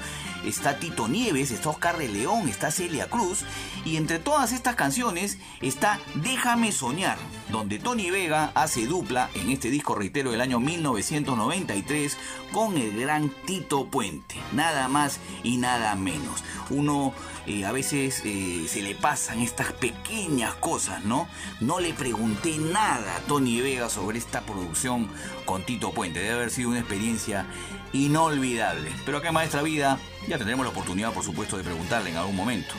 [0.47, 3.45] está Tito Nieves, está Oscar de León, está Celia Cruz,
[3.85, 7.19] y entre todas estas canciones está Déjame Soñar,
[7.51, 12.17] donde Tony Vega hace dupla en este disco, reitero, del año 1993
[12.53, 16.43] con el gran Tito Puente, nada más y nada menos.
[16.71, 17.13] Uno
[17.47, 21.29] eh, a veces eh, se le pasan estas pequeñas cosas, ¿no?
[21.61, 25.09] No le pregunté nada a Tony Vega sobre esta producción
[25.45, 27.47] con Tito Puente, debe haber sido una experiencia
[27.93, 28.91] inolvidable.
[29.05, 29.99] Pero acá en Maestra Vida
[30.29, 32.75] ya tendremos la oportunidad, por supuesto, de preguntarle en algún momento.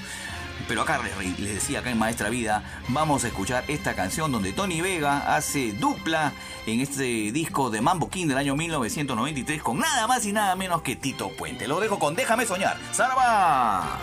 [0.68, 4.82] Pero acá les, decía, acá en Maestra Vida, vamos a escuchar esta canción donde Tony
[4.82, 6.34] Vega hace dupla
[6.66, 10.82] en este disco de Mambo King del año 1993 con nada más y nada menos
[10.82, 11.68] que Tito Puente.
[11.68, 12.78] Lo dejo con Déjame Soñar.
[12.92, 14.00] ¡Saraba!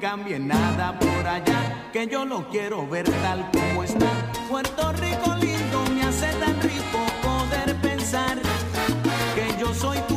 [0.00, 4.06] Cambie nada por allá, que yo lo quiero ver tal como está.
[4.48, 8.38] Puerto Rico lindo, me hace tan rico poder pensar
[9.34, 10.15] que yo soy tu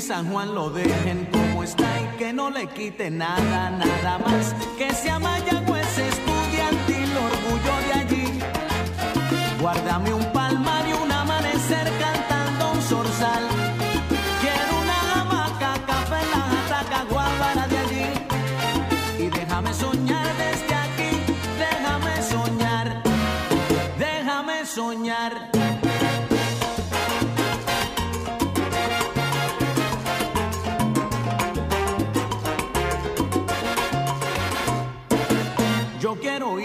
[0.00, 4.54] San Juan lo dejen como está y que no le quite nada, nada más.
[4.76, 8.38] Que sea Mayagüez estudiantil, orgullo de allí.
[9.60, 13.44] Guárdame un palmar y un amanecer cantando un zorzal.
[14.40, 19.24] Quiero una hamaca, café la jataca, guábara de allí.
[19.24, 21.10] Y déjame soñar desde aquí,
[21.58, 23.02] déjame soñar,
[23.98, 25.37] déjame soñar.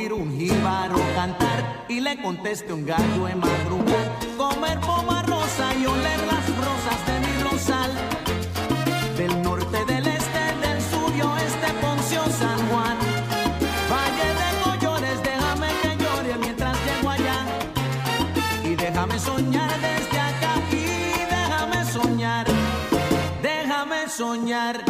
[0.03, 4.19] Oír un jíbaro cantar y le conteste un gallo en madrugada.
[4.37, 7.91] Comer poma rosa y oler las rosas de mi rosal.
[9.17, 12.97] Del norte, del este, del sur y oeste, Poncio, San Juan.
[13.91, 17.39] Valle de Collores, déjame que llore mientras llego allá.
[18.63, 20.85] Y déjame soñar desde acá y
[21.35, 22.45] déjame soñar.
[23.41, 24.82] Déjame soñar.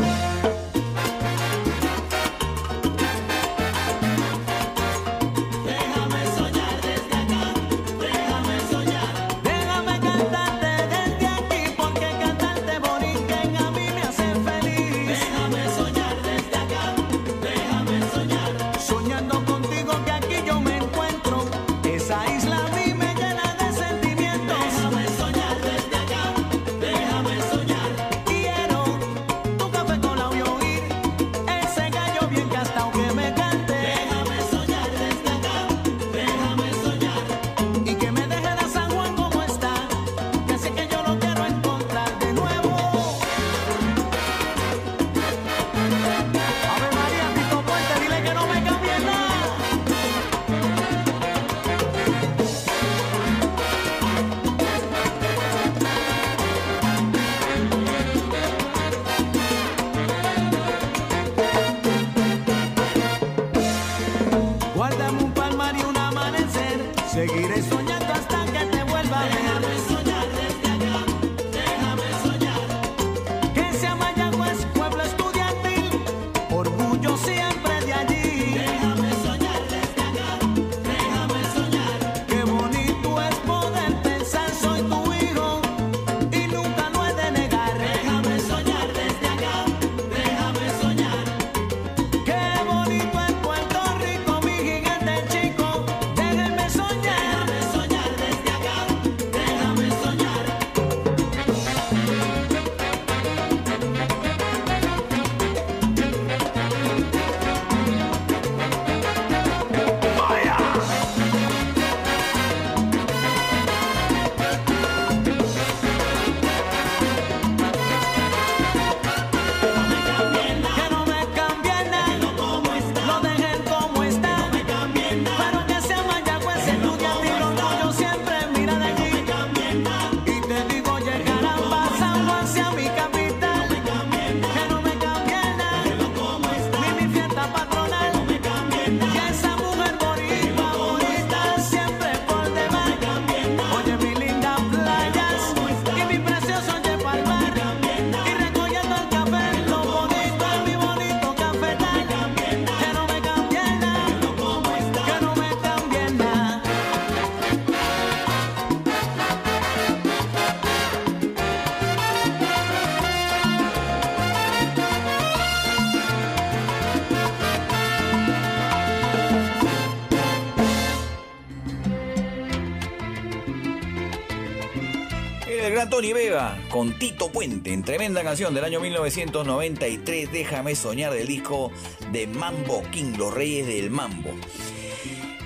[176.04, 181.72] Tony Vega con Tito Puente en tremenda canción del año 1993, Déjame soñar del disco
[182.12, 184.32] de Mambo King, Los Reyes del Mambo.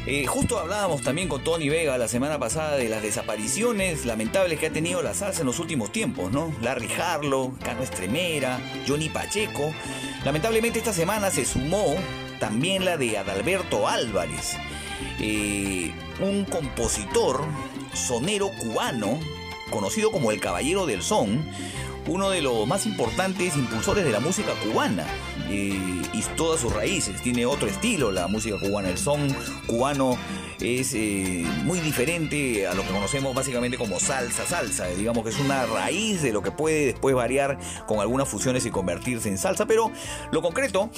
[0.07, 4.65] Eh, justo hablábamos también con Tony Vega la semana pasada de las desapariciones lamentables que
[4.65, 6.51] ha tenido la salsa en los últimos tiempos, ¿no?
[6.63, 9.71] Larry Harlow, Carlos Estremera, Johnny Pacheco.
[10.25, 11.93] Lamentablemente esta semana se sumó
[12.39, 14.57] también la de Adalberto Álvarez,
[15.19, 17.45] eh, un compositor
[17.93, 19.19] sonero cubano,
[19.69, 21.45] conocido como el Caballero del Son,
[22.07, 25.05] uno de los más importantes impulsores de la música cubana
[25.49, 27.21] eh, y todas sus raíces.
[27.21, 28.89] Tiene otro estilo la música cubana.
[28.89, 29.27] El son
[29.65, 30.17] cubano
[30.59, 34.87] es eh, muy diferente a lo que conocemos básicamente como salsa, salsa.
[34.87, 38.71] Digamos que es una raíz de lo que puede después variar con algunas fusiones y
[38.71, 39.65] convertirse en salsa.
[39.65, 39.91] Pero
[40.31, 40.89] lo concreto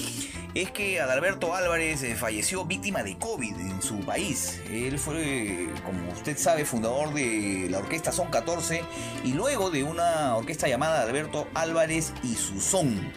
[0.56, 4.62] es que Adalberto Álvarez eh, falleció víctima de COVID en su país.
[4.72, 8.82] Él fue, como usted sabe, fundador de la orquesta Son 14
[9.24, 13.12] y luego de una orquesta llamada Adalberto Álvarez y su Son.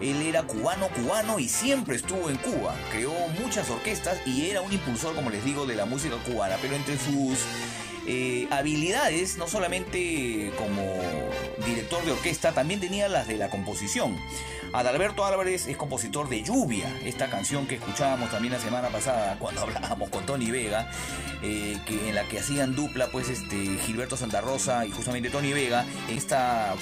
[0.00, 2.76] Él era cubano, cubano y siempre estuvo en Cuba.
[2.90, 6.56] Creó muchas orquestas y era un impulsor, como les digo, de la música cubana.
[6.62, 7.38] Pero entre sus
[8.10, 10.82] eh, habilidades, no solamente como
[11.66, 14.16] director de orquesta, también tenía las de la composición.
[14.72, 19.60] Adalberto Álvarez es compositor de Lluvia, esta canción que escuchábamos también la semana pasada cuando
[19.64, 20.90] hablábamos con Tony Vega,
[21.42, 25.52] eh, que en la que hacían dupla pues este Gilberto Santa Rosa y justamente Tony
[25.52, 26.74] Vega, esta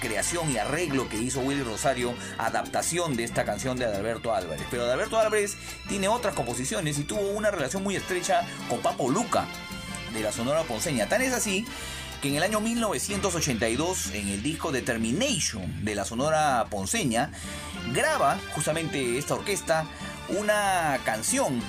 [0.00, 4.66] creación y arreglo que hizo Willy Rosario, adaptación de esta canción de Adalberto Álvarez.
[4.68, 5.56] Pero Adalberto Álvarez
[5.88, 9.46] tiene otras composiciones y tuvo una relación muy estrecha con Papo Luca
[10.12, 11.08] de la Sonora Ponceña.
[11.08, 11.64] Tan es así
[12.20, 17.30] que en el año 1982, en el disco Determination de la Sonora Ponceña,
[17.92, 19.86] graba justamente esta orquesta
[20.28, 21.60] una canción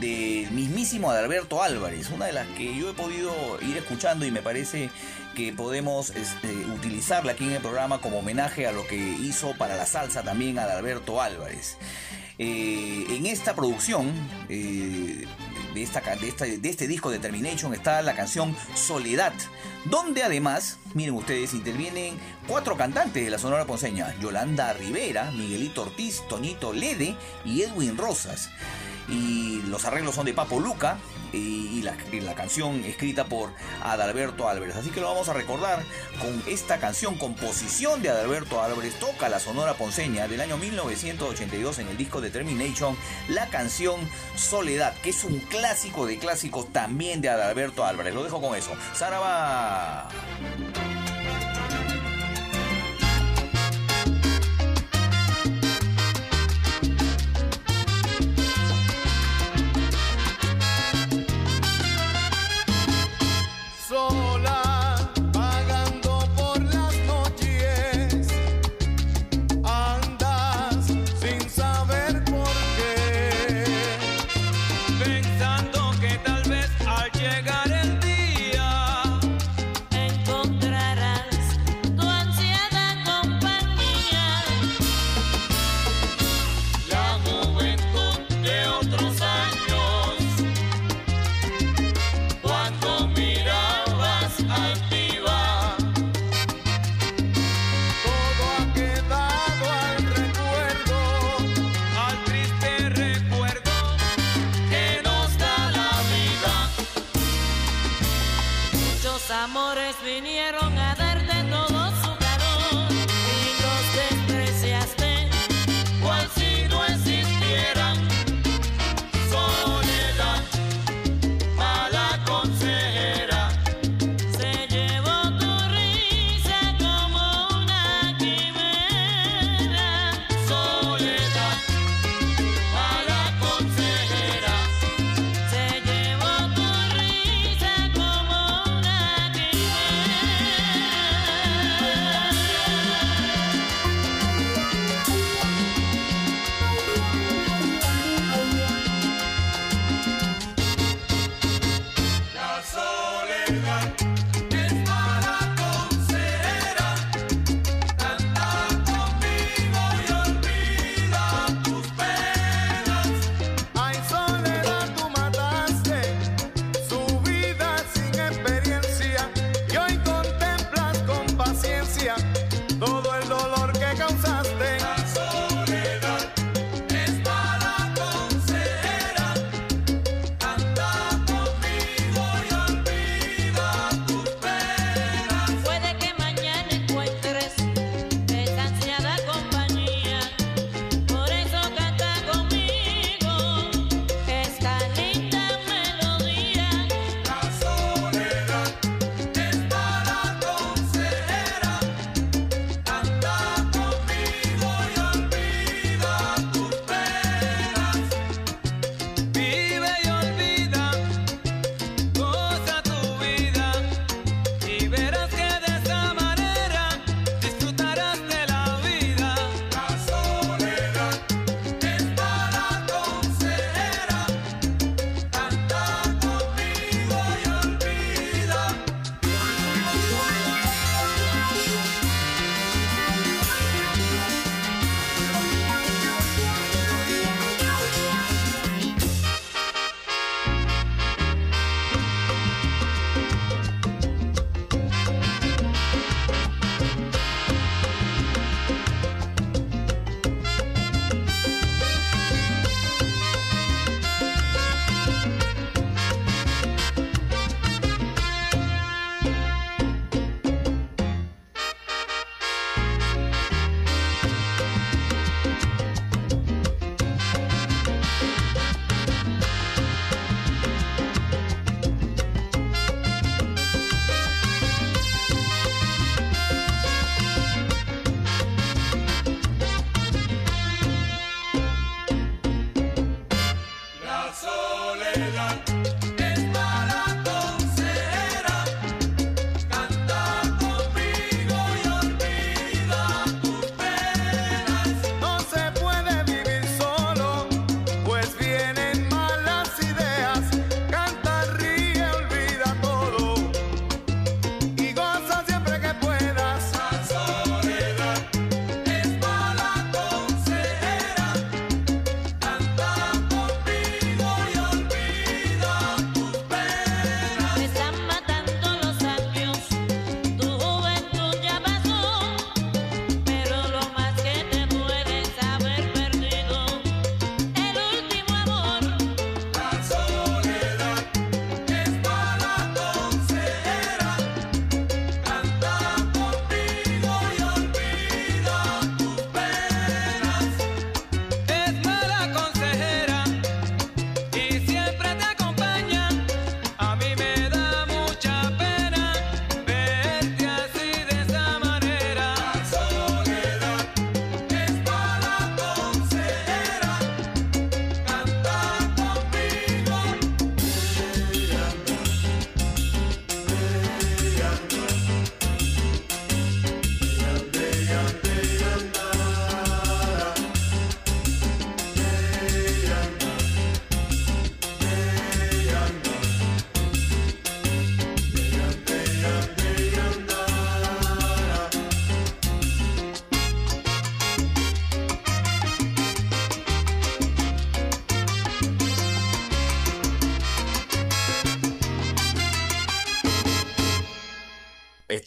[0.00, 3.32] del mismísimo Adalberto Álvarez, una de las que yo he podido
[3.62, 4.90] ir escuchando y me parece
[5.34, 9.76] que podemos este, utilizarla aquí en el programa como homenaje a lo que hizo para
[9.76, 11.76] la salsa también Adalberto Álvarez.
[12.38, 14.12] Eh, en esta producción
[14.48, 15.26] eh,
[15.74, 19.32] de, esta, de, de este disco Determination está la canción Soledad,
[19.84, 26.22] donde además, miren ustedes, intervienen cuatro cantantes de la Sonora Ponceña, Yolanda Rivera, Miguelito Ortiz,
[26.28, 28.50] Tonito Lede y Edwin Rosas
[29.10, 30.98] y los arreglos son de Papo Luca
[31.32, 33.50] y, la, canción escrita por
[33.82, 34.76] Adalberto Álvarez.
[34.76, 35.82] Así que lo vamos a recordar
[36.20, 41.88] con esta canción, composición de Adalberto Álvarez, toca la Sonora Ponceña del año 1982 en
[41.88, 42.96] el disco Determination,
[43.28, 44.00] la canción
[44.36, 48.14] Soledad, que es un clásico de clásicos también de Adalberto Álvarez.
[48.14, 48.72] Lo dejo con eso.
[48.94, 50.08] Saraba.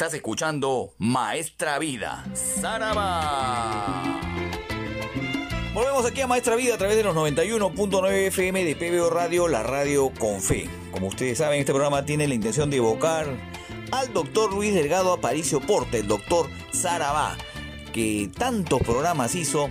[0.03, 2.25] Estás escuchando Maestra Vida.
[2.34, 4.19] Saraba.
[5.73, 9.63] Volvemos aquí a Maestra Vida a través de los 91.9 FM de PBO Radio, la
[9.63, 10.67] radio con fe.
[10.91, 13.27] Como ustedes saben, este programa tiene la intención de evocar
[13.93, 17.38] al doctor Luis Delgado Aparicio Porte, el doctor Sarabá,
[17.93, 19.69] que tantos programas hizo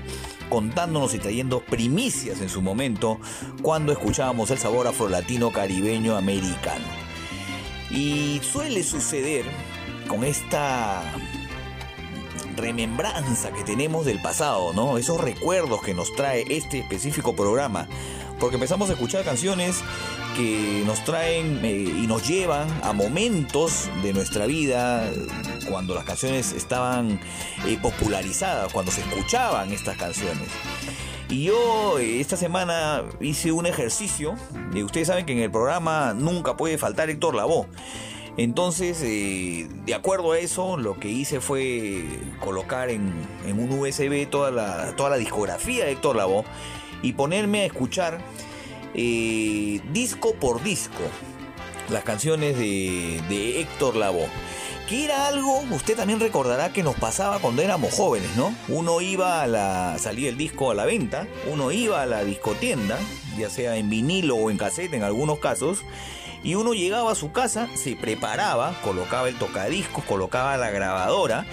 [0.49, 3.21] contándonos y trayendo primicias en su momento
[3.61, 6.87] cuando escuchábamos el sabor afrolatino caribeño americano.
[7.91, 9.45] Y suele suceder
[10.13, 11.03] con esta
[12.55, 14.99] remembranza que tenemos del pasado, ¿no?
[14.99, 17.89] Esos recuerdos que nos trae este específico programa.
[18.39, 19.81] Porque empezamos a escuchar canciones
[20.37, 25.11] que nos traen eh, y nos llevan a momentos de nuestra vida
[25.71, 27.19] cuando las canciones estaban
[27.67, 30.49] eh, popularizadas, cuando se escuchaban estas canciones.
[31.31, 34.35] Y yo eh, esta semana hice un ejercicio.
[34.75, 37.67] Y ustedes saben que en el programa nunca puede faltar Héctor Lavoe.
[38.37, 42.05] Entonces, eh, de acuerdo a eso, lo que hice fue
[42.41, 43.13] colocar en,
[43.47, 46.45] un USB toda la, toda la discografía de Héctor Lavoe
[47.03, 48.21] y ponerme a escuchar
[48.95, 51.03] eh, disco por disco
[51.91, 54.29] las canciones de, Héctor Lavoe.
[54.89, 58.55] Que era algo, usted también recordará que nos pasaba cuando éramos jóvenes, ¿no?
[58.69, 59.97] Uno iba a la.
[59.97, 62.99] el disco a la venta, uno iba a la discotienda,
[63.39, 65.83] ya sea en vinilo o en cassette en algunos casos,
[66.43, 71.47] y uno llegaba a su casa, se preparaba, colocaba el tocadiscos, colocaba la grabadora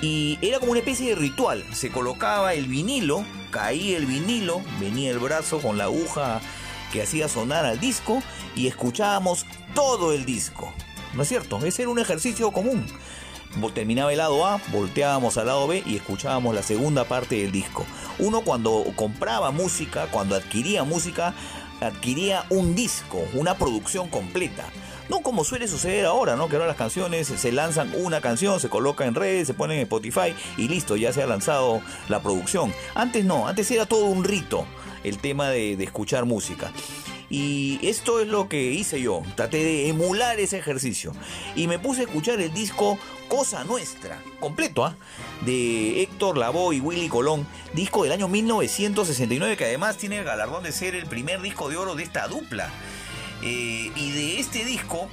[0.00, 1.64] y era como una especie de ritual.
[1.72, 6.40] Se colocaba el vinilo, caía el vinilo, venía el brazo con la aguja
[6.92, 8.22] que hacía sonar al disco
[8.54, 10.72] y escuchábamos todo el disco.
[11.14, 11.58] ¿No es cierto?
[11.64, 12.86] Ese era un ejercicio común.
[13.74, 17.84] Terminaba el lado A, volteábamos al lado B y escuchábamos la segunda parte del disco.
[18.18, 21.34] Uno cuando compraba música, cuando adquiría música,
[21.80, 24.64] adquiría un disco, una producción completa.
[25.08, 26.48] No como suele suceder ahora, ¿no?
[26.48, 29.80] Que ahora las canciones se lanzan una canción, se coloca en redes, se pone en
[29.82, 32.74] Spotify y listo, ya se ha lanzado la producción.
[32.94, 34.66] Antes no, antes era todo un rito
[35.04, 36.72] el tema de, de escuchar música.
[37.30, 39.22] Y esto es lo que hice yo.
[39.36, 41.12] Traté de emular ese ejercicio.
[41.54, 42.98] Y me puse a escuchar el disco
[43.28, 44.96] Cosa Nuestra, completo, ¿ah?
[45.42, 47.46] De Héctor Lavoe y Willy Colón.
[47.74, 51.76] Disco del año 1969, que además tiene el galardón de ser el primer disco de
[51.76, 52.70] oro de esta dupla.
[53.42, 55.08] Eh, y de este disco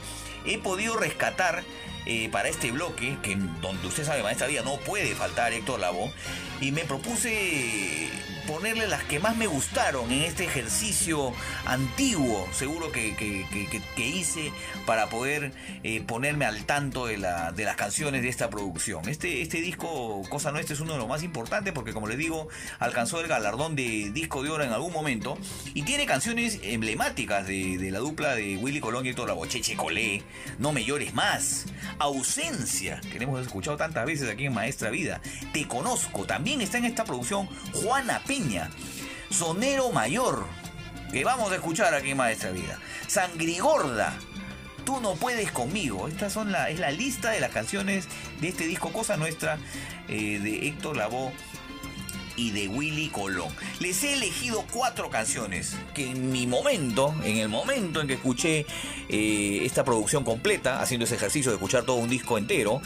[0.46, 1.64] he podido rescatar
[2.06, 6.12] eh, para este bloque, que donde usted sabe, maestra vida no puede faltar Héctor Lavoe,
[6.62, 8.10] y me propuse
[8.46, 11.34] ponerle las que más me gustaron en este ejercicio
[11.66, 14.52] antiguo, seguro que, que, hice
[14.86, 15.52] para poder
[15.84, 19.10] eh, ponerme al tanto de, la, de las canciones de esta producción.
[19.10, 22.48] Este, este disco, Cosa Nuestra, es uno de los más importantes porque, como les digo,
[22.80, 25.38] alcanzó el galardón de disco de oro en algún momento
[25.74, 29.48] y tiene canciones emblemáticas de, de la dupla de Willy Colón y Héctor Lavoe.
[29.48, 30.24] Cheche Colé,
[30.60, 31.66] No me llores más,
[32.00, 35.22] Ausencia, que hemos escuchado tantas veces aquí en Maestra Vida.
[35.52, 38.70] Te conozco, también está en esta producción Juana Peña,
[39.30, 40.46] Sonero Mayor,
[41.12, 42.80] que vamos a escuchar aquí en Maestra Vida.
[43.08, 44.18] Sangrigorda,
[44.86, 46.08] Tú no puedes conmigo.
[46.08, 48.08] Esta son la, es la lista de las canciones
[48.40, 49.58] de este disco Cosa Nuestra
[50.08, 51.34] eh, de Héctor Lavoe
[52.36, 53.50] y de Willy Colón.
[53.80, 58.66] Les he elegido cuatro canciones que en mi momento, en el momento en que escuché
[59.10, 62.82] eh, esta producción completa, haciendo ese ejercicio de escuchar todo un disco entero,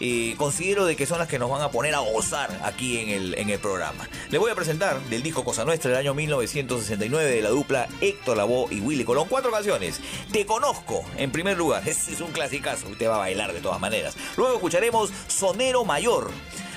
[0.00, 3.08] eh, considero de que son las que nos van a poner a gozar aquí en
[3.10, 4.08] el, en el programa.
[4.30, 8.36] Les voy a presentar del disco Cosa Nuestra del año 1969 de la dupla Héctor
[8.36, 9.26] Lavoe y Willy Colón.
[9.28, 10.00] Cuatro canciones.
[10.32, 11.82] Te conozco, en primer lugar.
[11.88, 12.88] Ese es un clasicazo.
[12.88, 14.14] Usted va a bailar de todas maneras.
[14.36, 16.30] Luego escucharemos Sonero Mayor.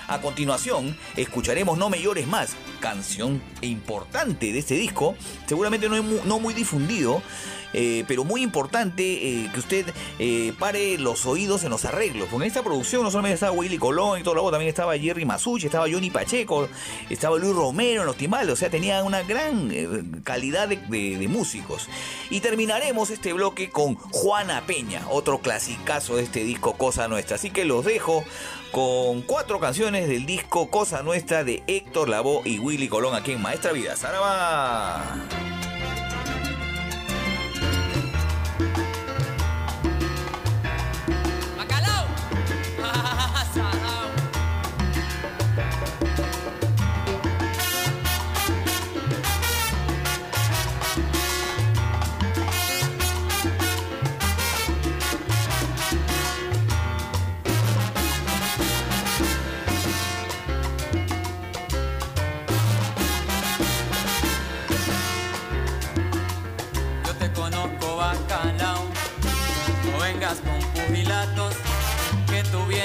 [0.07, 1.97] A continuación, escucharemos No Me
[2.27, 5.15] Más, canción importante de este disco,
[5.47, 7.21] seguramente no, no muy difundido,
[7.73, 9.85] eh, pero muy importante eh, que usted
[10.19, 12.27] eh, pare los oídos en los arreglos.
[12.29, 15.25] Porque en esta producción no solamente estaba Willy Colón y todo lo también estaba Jerry
[15.25, 16.69] Masucci, estaba Johnny Pacheco,
[17.09, 21.89] estaba Luis Romero en los timbales, o sea, tenía una gran calidad de, de, músicos.
[22.29, 27.35] Y terminaremos este bloque con Juana Peña, otro clasicazo de este disco Cosa Nuestra.
[27.35, 28.23] Así que los dejo
[28.71, 33.41] con cuatro canciones del disco Cosa Nuestra de Héctor Lavoe y Willy Colón aquí en
[33.41, 33.95] Maestra Vida.
[33.95, 35.56] ¡Saraba!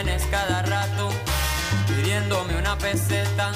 [0.04, 1.10] vienes cada rato
[1.86, 3.52] pidiéndome una peseta.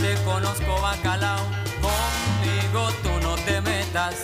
[0.00, 1.44] Te conozco bacalao,
[1.80, 4.14] conmigo tú no te metas.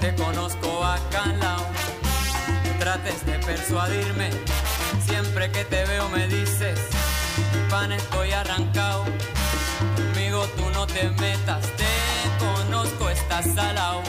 [0.00, 1.66] Te conozco bacalao,
[2.64, 4.30] no trates de persuadirme.
[5.06, 6.78] Siempre que te veo me dices,
[7.70, 9.04] pan estoy arrancado
[10.48, 11.62] tú no te metas.
[11.76, 11.86] Te
[12.38, 14.02] conozco, estás salao.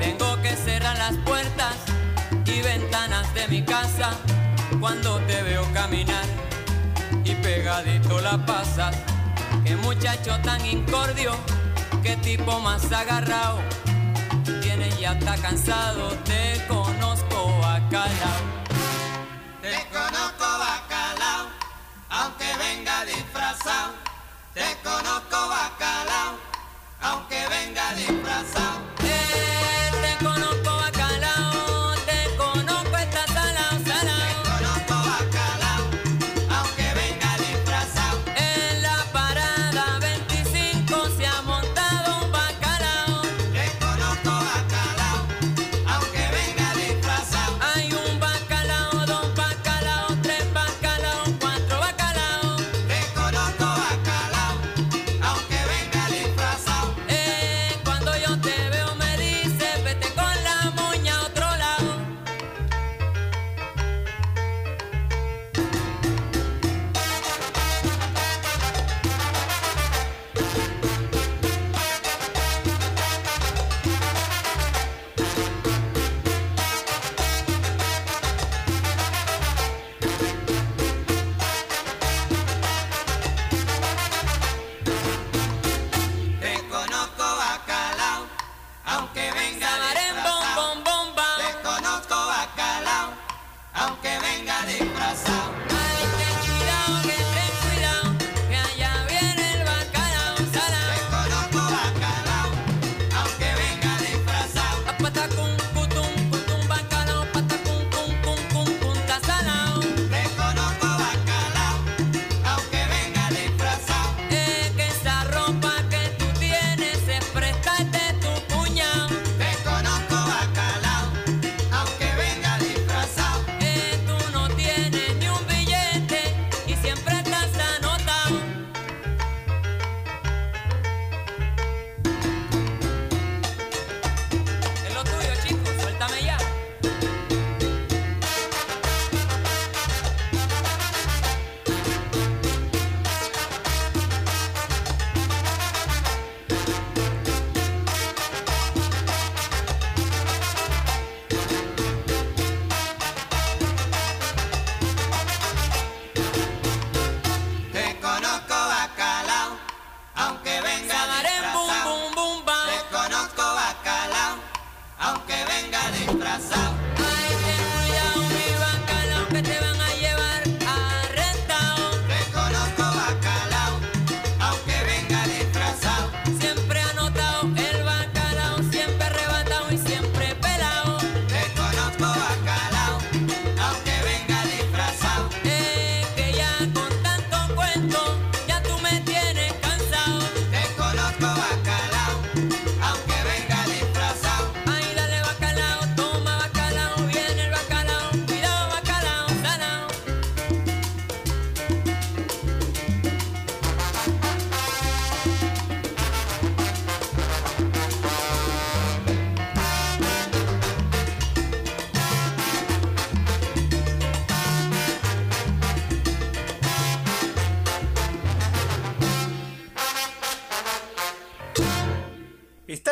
[0.00, 1.76] Tengo que cerrar las puertas
[2.46, 4.10] y ventanas de mi casa
[4.80, 6.24] cuando te veo caminar
[7.24, 8.96] y pegadito la pasas.
[9.64, 11.32] Qué muchacho tan incordio,
[12.02, 13.60] qué tipo más agarrado.
[14.60, 18.42] Tiene ya está cansado, te conozco bacalao.
[19.60, 21.46] Te conozco bacalao,
[22.08, 24.11] aunque venga disfrazado
[24.54, 26.36] te conozco bacalao,
[27.00, 28.80] aunque venga disfrazado.
[29.02, 30.61] Eh, te conozco.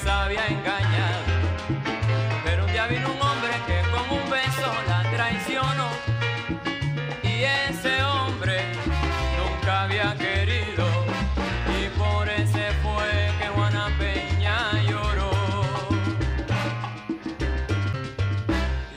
[0.00, 1.24] Hombres había engañado.
[2.44, 5.88] Pero un día vino un hombre que con un beso la traicionó.
[7.22, 8.62] Y ese hombre
[9.38, 10.86] nunca había querido.
[11.78, 15.30] Y por ese fue que Juana Peña lloró.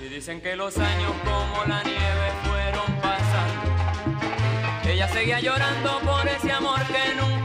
[0.02, 4.90] Y dicen que los años como la nieve fueron pasando.
[4.90, 7.43] Ella seguía llorando por ese amor que nunca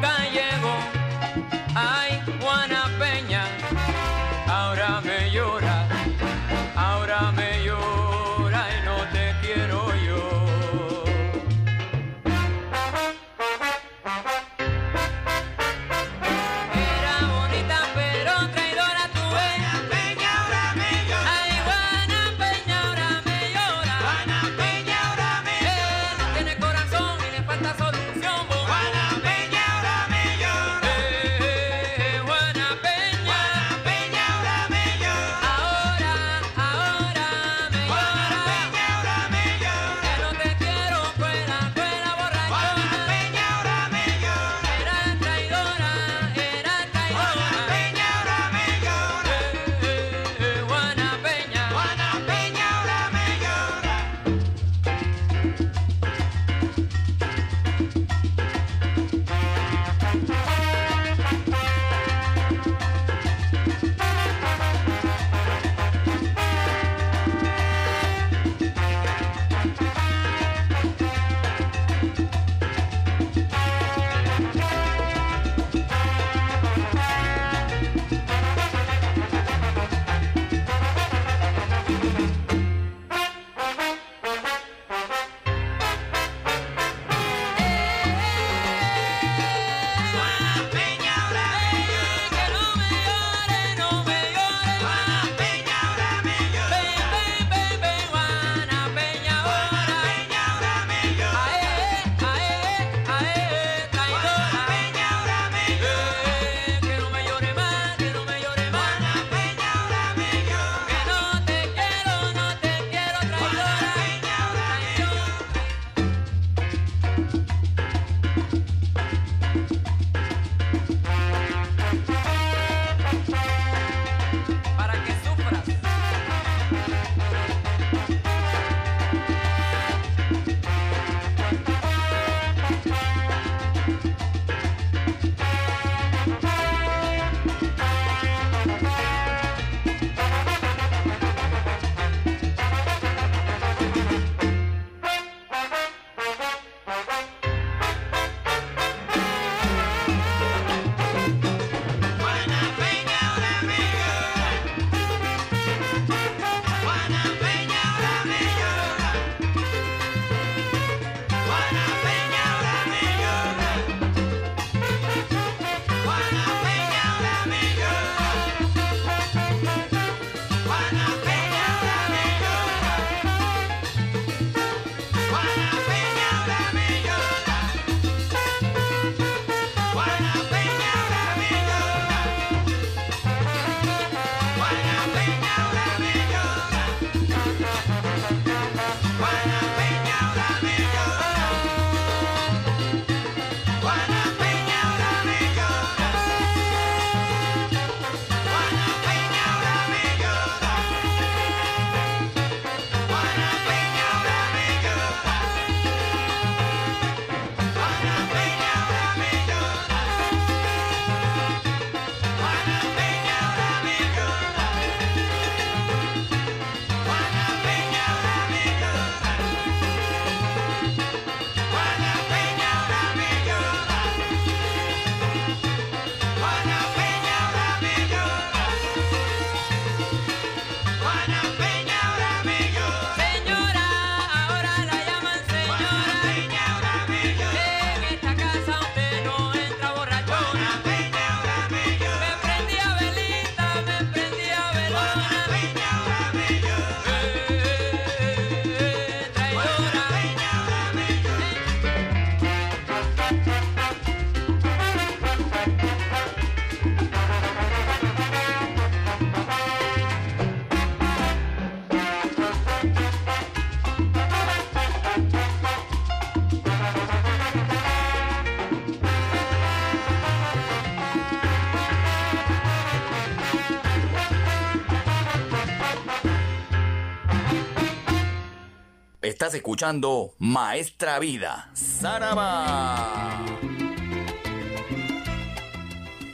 [279.48, 283.46] Estás escuchando Maestra Vida, Saraba.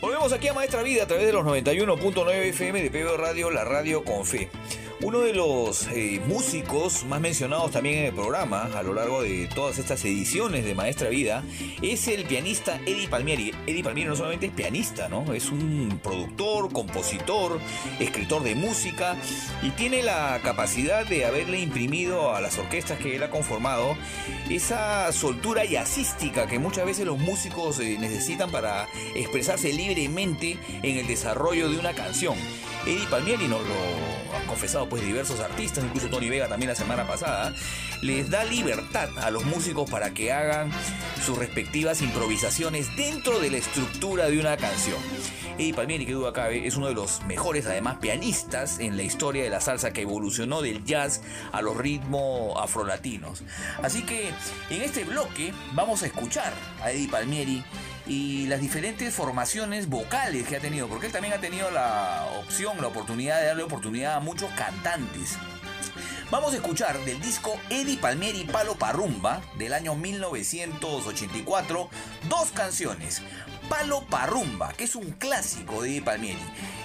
[0.01, 3.62] Volvemos aquí a Maestra Vida a través de los 91.9 FM de PBO Radio, la
[3.62, 4.51] radio con fe.
[5.15, 9.47] Uno de los eh, músicos más mencionados también en el programa a lo largo de
[9.55, 11.45] todas estas ediciones de Maestra Vida
[11.82, 13.53] es el pianista Eddie Palmieri.
[13.65, 15.32] Eddie Palmieri no solamente es pianista, ¿no?
[15.32, 17.61] Es un productor, compositor,
[18.01, 19.15] escritor de música
[19.62, 23.97] y tiene la capacidad de haberle imprimido a las orquestas que él ha conformado
[24.51, 31.07] esa soltura jazzística que muchas veces los músicos eh, necesitan para expresarse libremente en el
[31.07, 32.35] desarrollo de una canción.
[32.85, 33.93] Eddie Palmieri nos lo
[34.55, 37.52] confesado pues diversos artistas, incluso Tony Vega también la semana pasada,
[38.02, 40.70] les da libertad a los músicos para que hagan
[41.26, 44.98] sus respectivas improvisaciones dentro de la estructura de una canción.
[45.56, 49.44] Eddie Palmieri, que duda cabe, es uno de los mejores, además, pianistas en la historia
[49.44, 51.20] de la salsa que evolucionó del jazz
[51.52, 53.44] a los ritmos afrolatinos.
[53.81, 54.31] Así que
[54.70, 56.52] en este bloque vamos a escuchar
[56.82, 57.64] a Eddie Palmieri
[58.06, 62.76] y las diferentes formaciones vocales que ha tenido, porque él también ha tenido la opción,
[62.81, 65.39] la oportunidad de darle oportunidad a muchos cantantes.
[66.31, 71.89] Vamos a escuchar del disco Eddie Palmieri Palo Parrumba del año 1984
[72.28, 73.22] dos canciones.
[73.69, 76.39] Palo Parrumba, que es un clásico de Palmieri.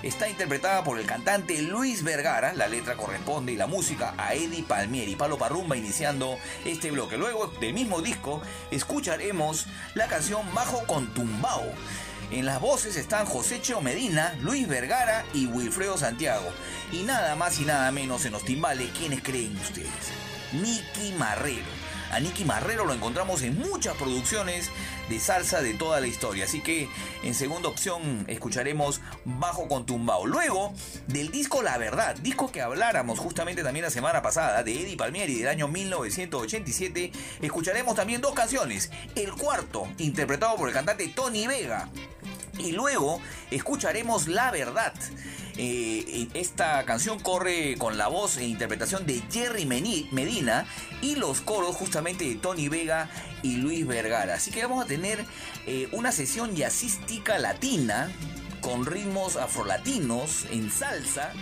[0.03, 4.63] Está interpretada por el cantante Luis Vergara, la letra corresponde y la música a Eddie
[4.63, 5.15] Palmieri.
[5.15, 7.17] Palo Parrumba iniciando este bloque.
[7.17, 8.41] Luego del mismo disco
[8.71, 11.65] escucharemos la canción Bajo con Tumbao.
[12.31, 16.49] En las voces están José Cheo Medina, Luis Vergara y Wilfredo Santiago.
[16.91, 19.89] Y nada más y nada menos en los timbales, ¿quiénes creen ustedes?
[20.53, 21.78] Nicky Marrero.
[22.11, 24.71] A Nicky Marrero lo encontramos en muchas producciones
[25.09, 26.45] de salsa de toda la historia.
[26.45, 26.89] Así que
[27.23, 30.25] en segunda opción escucharemos Bajo con Tumbao.
[30.25, 30.73] Luego
[31.07, 35.35] del disco La Verdad, disco que habláramos justamente también la semana pasada de Eddie Palmieri
[35.37, 37.11] del año 1987,
[37.41, 38.89] escucharemos también dos canciones.
[39.15, 41.89] El cuarto, interpretado por el cantante Tony Vega.
[42.59, 43.21] Y luego
[43.51, 44.93] escucharemos La Verdad.
[45.57, 50.65] Eh, esta canción corre con la voz e interpretación de Jerry Medina
[51.01, 53.09] y los coros justamente de Tony Vega
[53.41, 54.35] y Luis Vergara.
[54.35, 55.25] Así que vamos a tener
[55.65, 58.09] eh, una sesión jazzística latina
[58.61, 61.33] con ritmos afrolatinos en salsa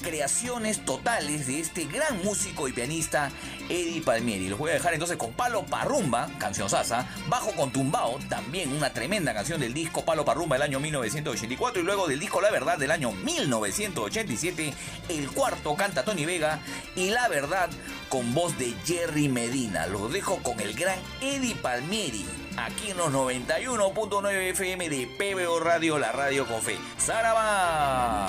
[0.00, 3.30] creaciones totales de este gran músico y pianista
[3.68, 4.48] Eddie Palmieri.
[4.48, 8.92] Los voy a dejar entonces con Palo Parrumba, canción sasa, Bajo con Tumbao, también una
[8.92, 12.78] tremenda canción del disco Palo Parrumba del año 1984 y luego del disco La Verdad
[12.78, 14.74] del año 1987,
[15.08, 16.60] el cuarto canta Tony Vega
[16.94, 17.70] y La Verdad
[18.08, 19.86] con voz de Jerry Medina.
[19.86, 22.24] Los dejo con el gran Eddie Palmieri
[22.56, 26.78] aquí en los 91.9 FM de PBO Radio, la radio con fe.
[26.98, 28.28] ¡Saraba!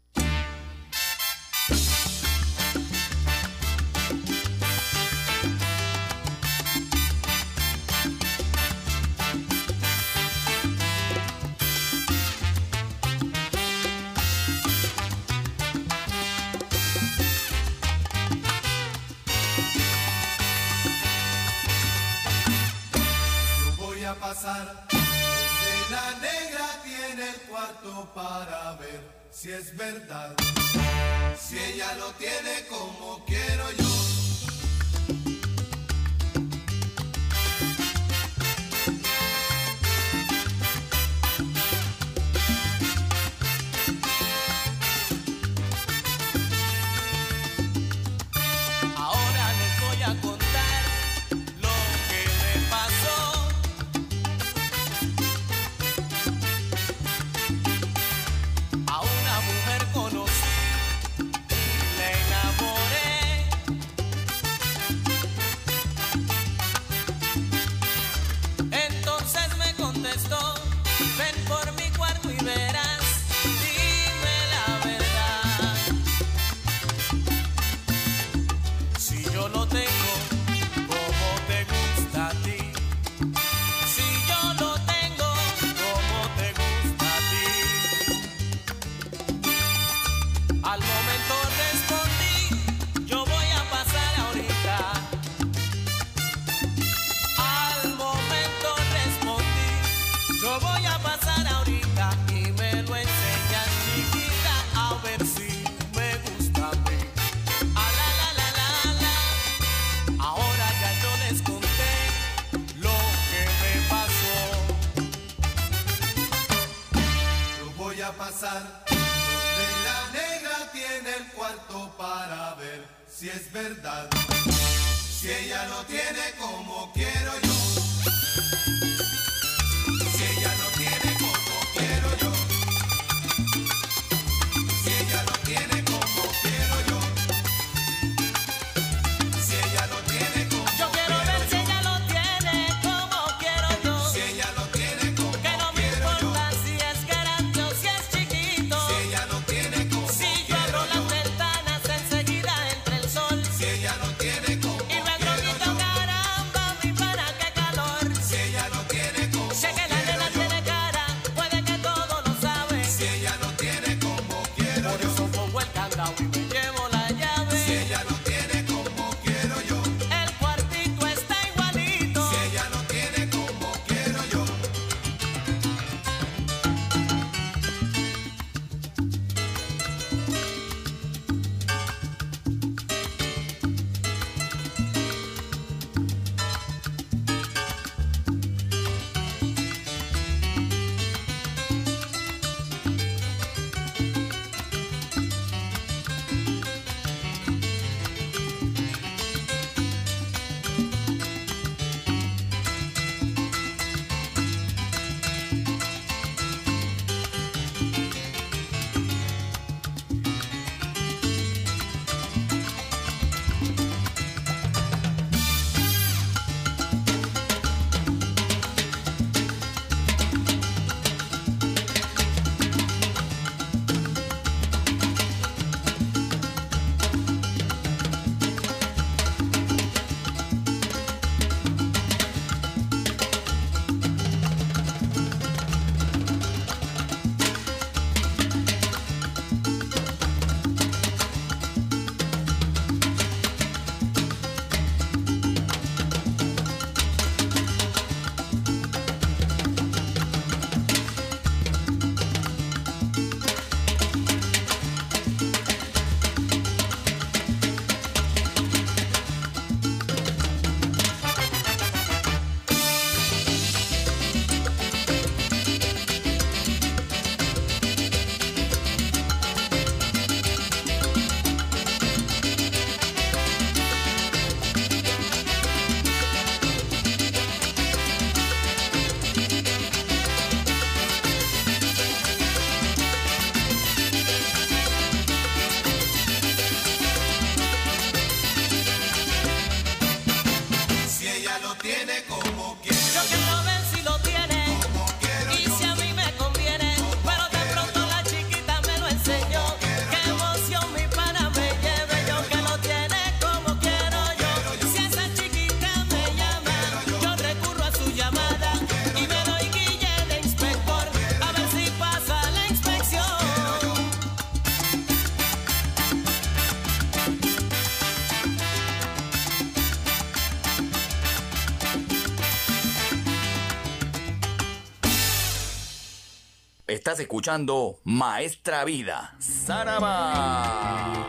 [327.11, 331.27] Estás escuchando Maestra Vida, Saraba.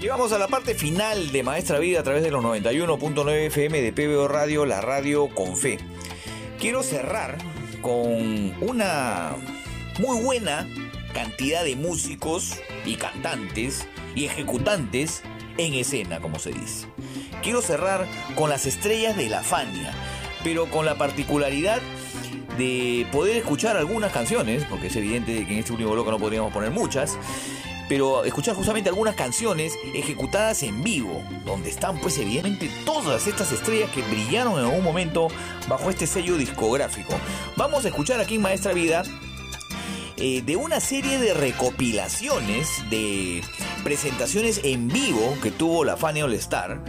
[0.00, 3.92] Llegamos a la parte final de Maestra Vida a través de los 91.9 FM de
[3.92, 5.78] PBO Radio, la radio con fe.
[6.58, 7.38] Quiero cerrar
[7.80, 9.36] con una
[10.00, 10.68] muy buena
[11.12, 15.22] cantidad de músicos y cantantes y ejecutantes
[15.58, 16.88] en escena, como se dice.
[17.40, 19.92] Quiero cerrar con las estrellas de la Fania,
[20.42, 21.80] pero con la particularidad
[22.56, 26.52] de poder escuchar algunas canciones, porque es evidente que en este último bloque no podríamos
[26.52, 27.18] poner muchas,
[27.88, 33.90] pero escuchar justamente algunas canciones ejecutadas en vivo, donde están pues evidentemente todas estas estrellas
[33.90, 35.28] que brillaron en algún momento
[35.68, 37.14] bajo este sello discográfico.
[37.56, 39.02] Vamos a escuchar aquí Maestra Vida
[40.16, 43.42] eh, de una serie de recopilaciones de
[43.82, 46.80] presentaciones en vivo que tuvo la Fania All Star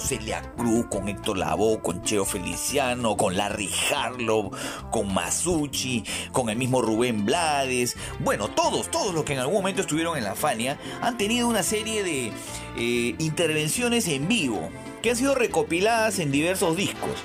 [0.00, 4.50] Celia Cruz, con Héctor Lavoe, con Cheo Feliciano, con Larry Harlow,
[4.90, 7.96] con Masucci, con el mismo Rubén Blades.
[8.20, 11.62] Bueno, todos, todos los que en algún momento estuvieron en la Fania han tenido una
[11.62, 12.32] serie de
[12.76, 14.70] eh, intervenciones en vivo
[15.02, 17.22] que han sido recopiladas en diversos discos.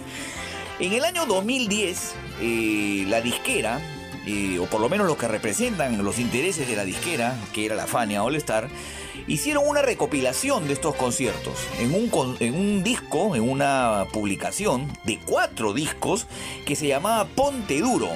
[0.79, 3.81] En el año 2010, eh, la disquera,
[4.25, 7.75] eh, o por lo menos los que representan los intereses de la disquera, que era
[7.75, 8.69] la Fania All Star,
[9.27, 15.19] hicieron una recopilación de estos conciertos en un, en un disco, en una publicación de
[15.19, 16.27] cuatro discos
[16.65, 18.09] que se llamaba Ponte Duro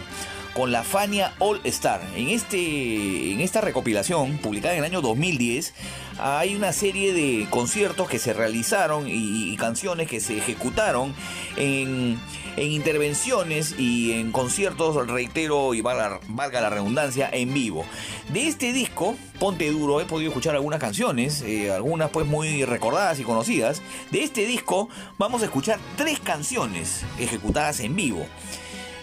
[0.53, 2.01] con la Fania All Star.
[2.15, 5.73] En, este, en esta recopilación, publicada en el año 2010,
[6.19, 11.13] hay una serie de conciertos que se realizaron y, canciones que se ejecutaron
[11.55, 12.19] en,
[12.57, 16.19] intervenciones y en conciertos, reitero y valga,
[16.61, 17.85] la redundancia, en vivo.
[18.29, 23.19] De este disco, Ponte Duro, he podido escuchar algunas canciones, eh, algunas pues muy recordadas
[23.19, 23.81] y conocidas.
[24.11, 28.25] De este disco vamos a escuchar tres canciones ejecutadas en vivo.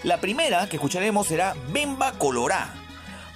[0.03, 2.75] La primera que escucharemos será Bemba Colorá,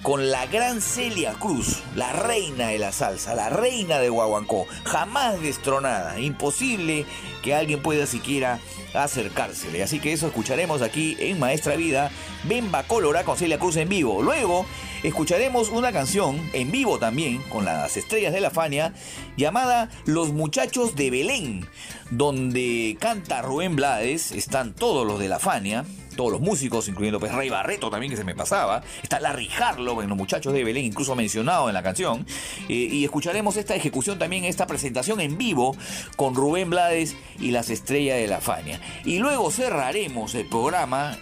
[0.05, 5.41] con la gran Celia Cruz, la reina de la salsa, la reina de Guaguancó, jamás
[5.41, 7.07] destronada, imposible
[7.41, 8.59] que alguien pueda siquiera
[8.93, 9.81] acercársele.
[9.81, 12.11] Así que eso escucharemos aquí en Maestra Vida,
[12.43, 14.21] Bemba Colorá con Celia Cruz en vivo.
[14.21, 14.67] Luego
[15.01, 18.93] escucharemos una canción en vivo también con las estrellas de la Fania
[19.37, 21.67] llamada Los Muchachos de Belén,
[22.11, 25.83] donde canta Rubén Blades, están todos los de la Fania
[26.15, 28.81] todos los músicos, incluyendo pues Rey Barreto también que se me pasaba.
[29.03, 32.25] Está Larry Harlow en Los Muchachos de Belén, incluso mencionado en la canción.
[32.69, 35.75] Eh, y escucharemos esta ejecución también, esta presentación en vivo
[36.15, 38.79] con Rubén Blades y las estrellas de la Fania.
[39.03, 41.17] Y luego cerraremos el programa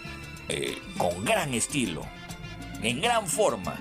[0.48, 2.02] eh, con gran estilo,
[2.82, 3.78] en gran forma,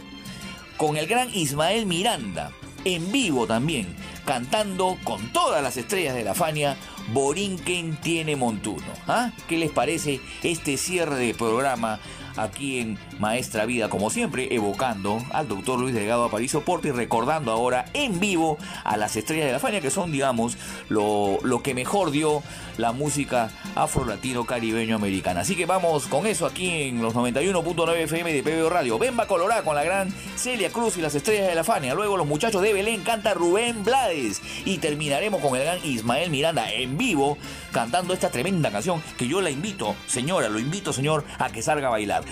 [0.77, 2.51] con el gran Ismael Miranda,
[2.85, 6.77] en vivo también, cantando con todas las estrellas de la Fania
[7.11, 8.93] Borinquen tiene montuno.
[9.07, 9.31] ¿Ah?
[9.47, 11.99] ¿Qué les parece este cierre de programa
[12.37, 17.51] aquí en Maestra Vida, como siempre, evocando al doctor Luis Delgado Aparicio Porte y recordando
[17.51, 20.57] ahora en vivo a las estrellas de la Fania, que son, digamos,
[20.89, 22.43] lo, lo que mejor dio
[22.77, 25.41] la música afro-latino-caribeño-americana.
[25.41, 28.97] Así que vamos con eso aquí en los 91.9 FM de PBO Radio.
[28.99, 31.93] Bemba Colorá con la gran Celia Cruz y las estrellas de la Fania.
[31.93, 34.41] Luego los muchachos de Belén canta Rubén Blades.
[34.65, 37.37] Y terminaremos con el gran Ismael Miranda en vivo
[37.71, 41.87] cantando esta tremenda canción que yo la invito, señora, lo invito, señor, a que salga
[41.87, 42.23] a bailar.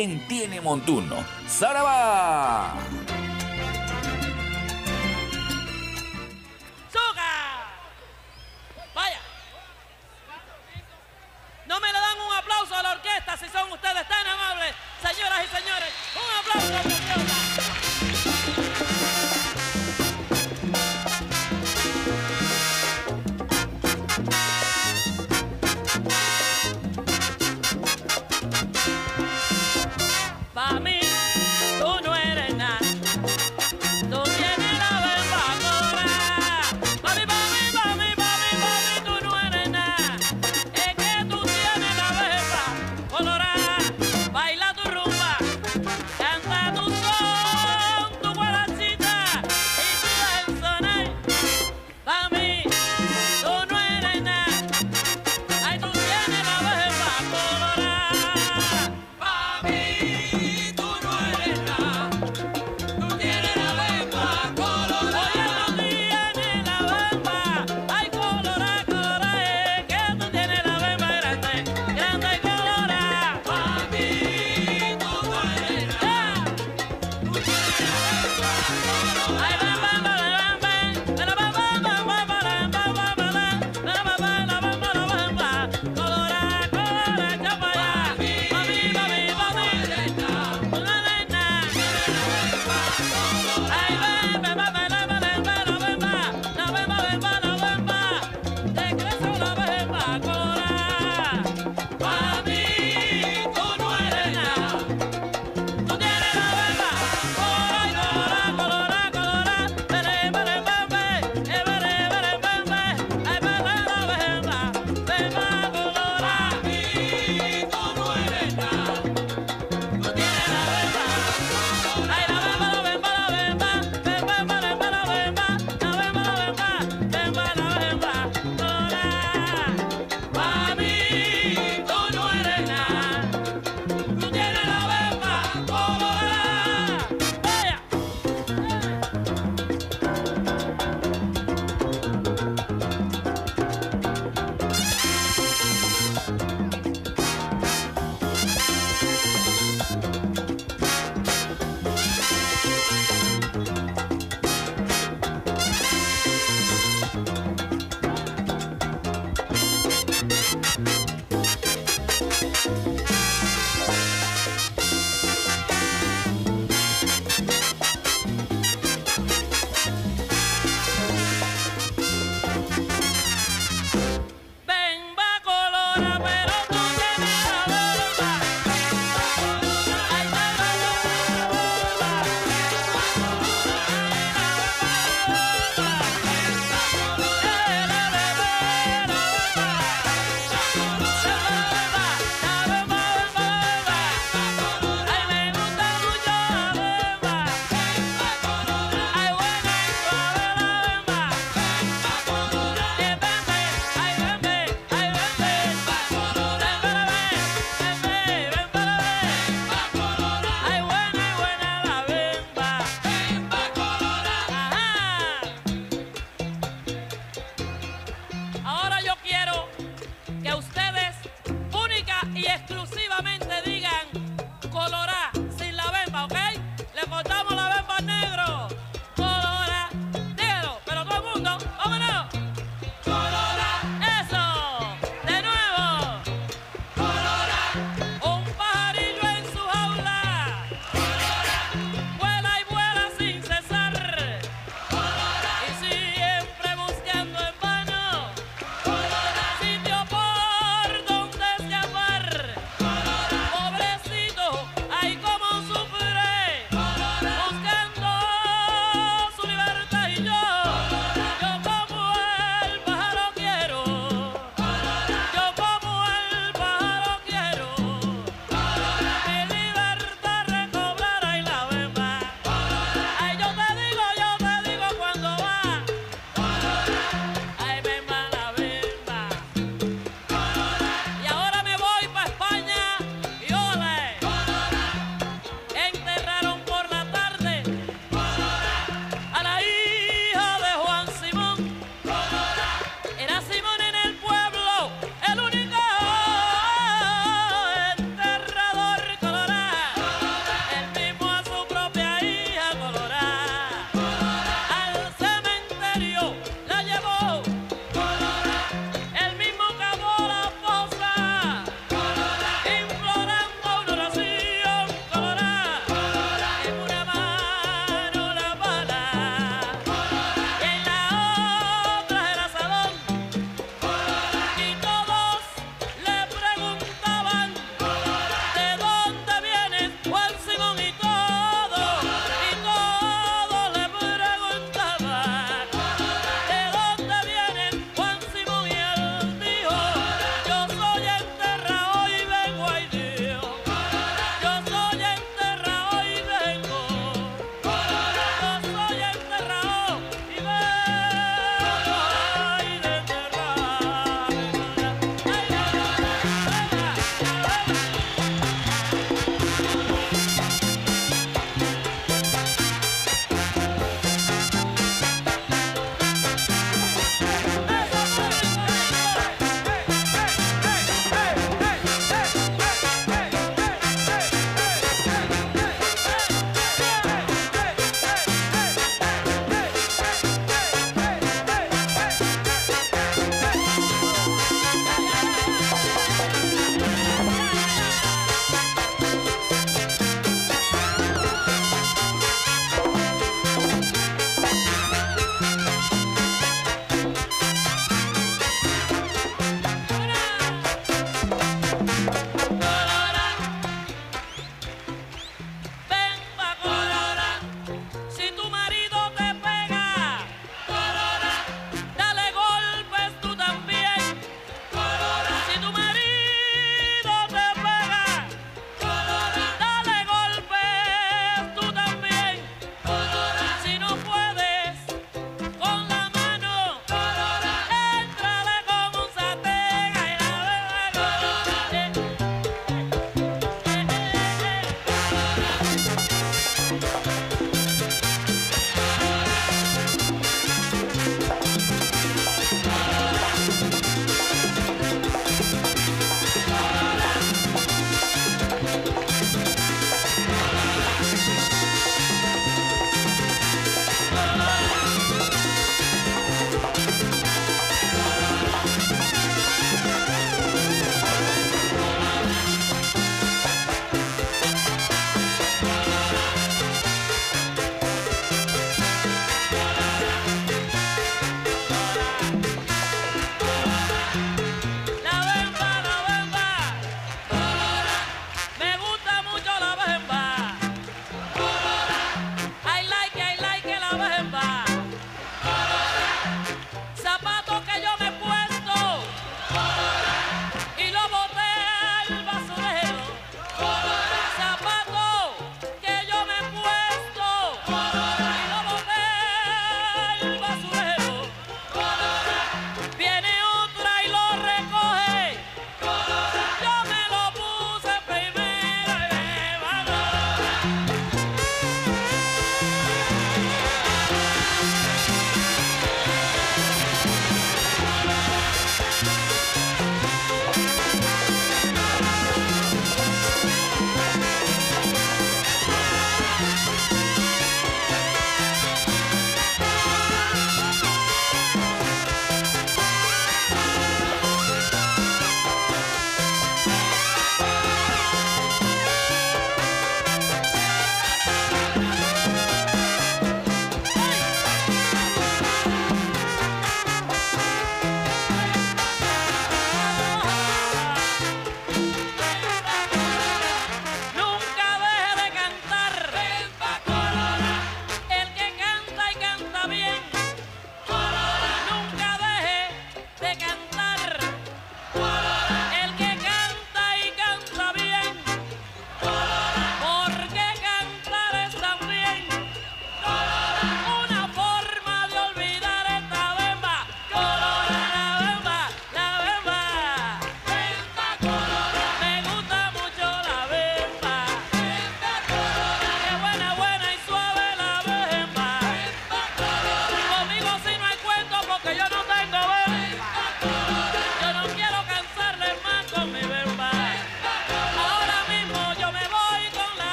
[0.00, 1.16] Borinquen tiene montuno.
[1.46, 2.74] ¡Saraba!
[11.66, 14.74] No me le dan un aplauso a la orquesta si son ustedes tan amables.
[15.00, 17.69] Señoras y señores, un aplauso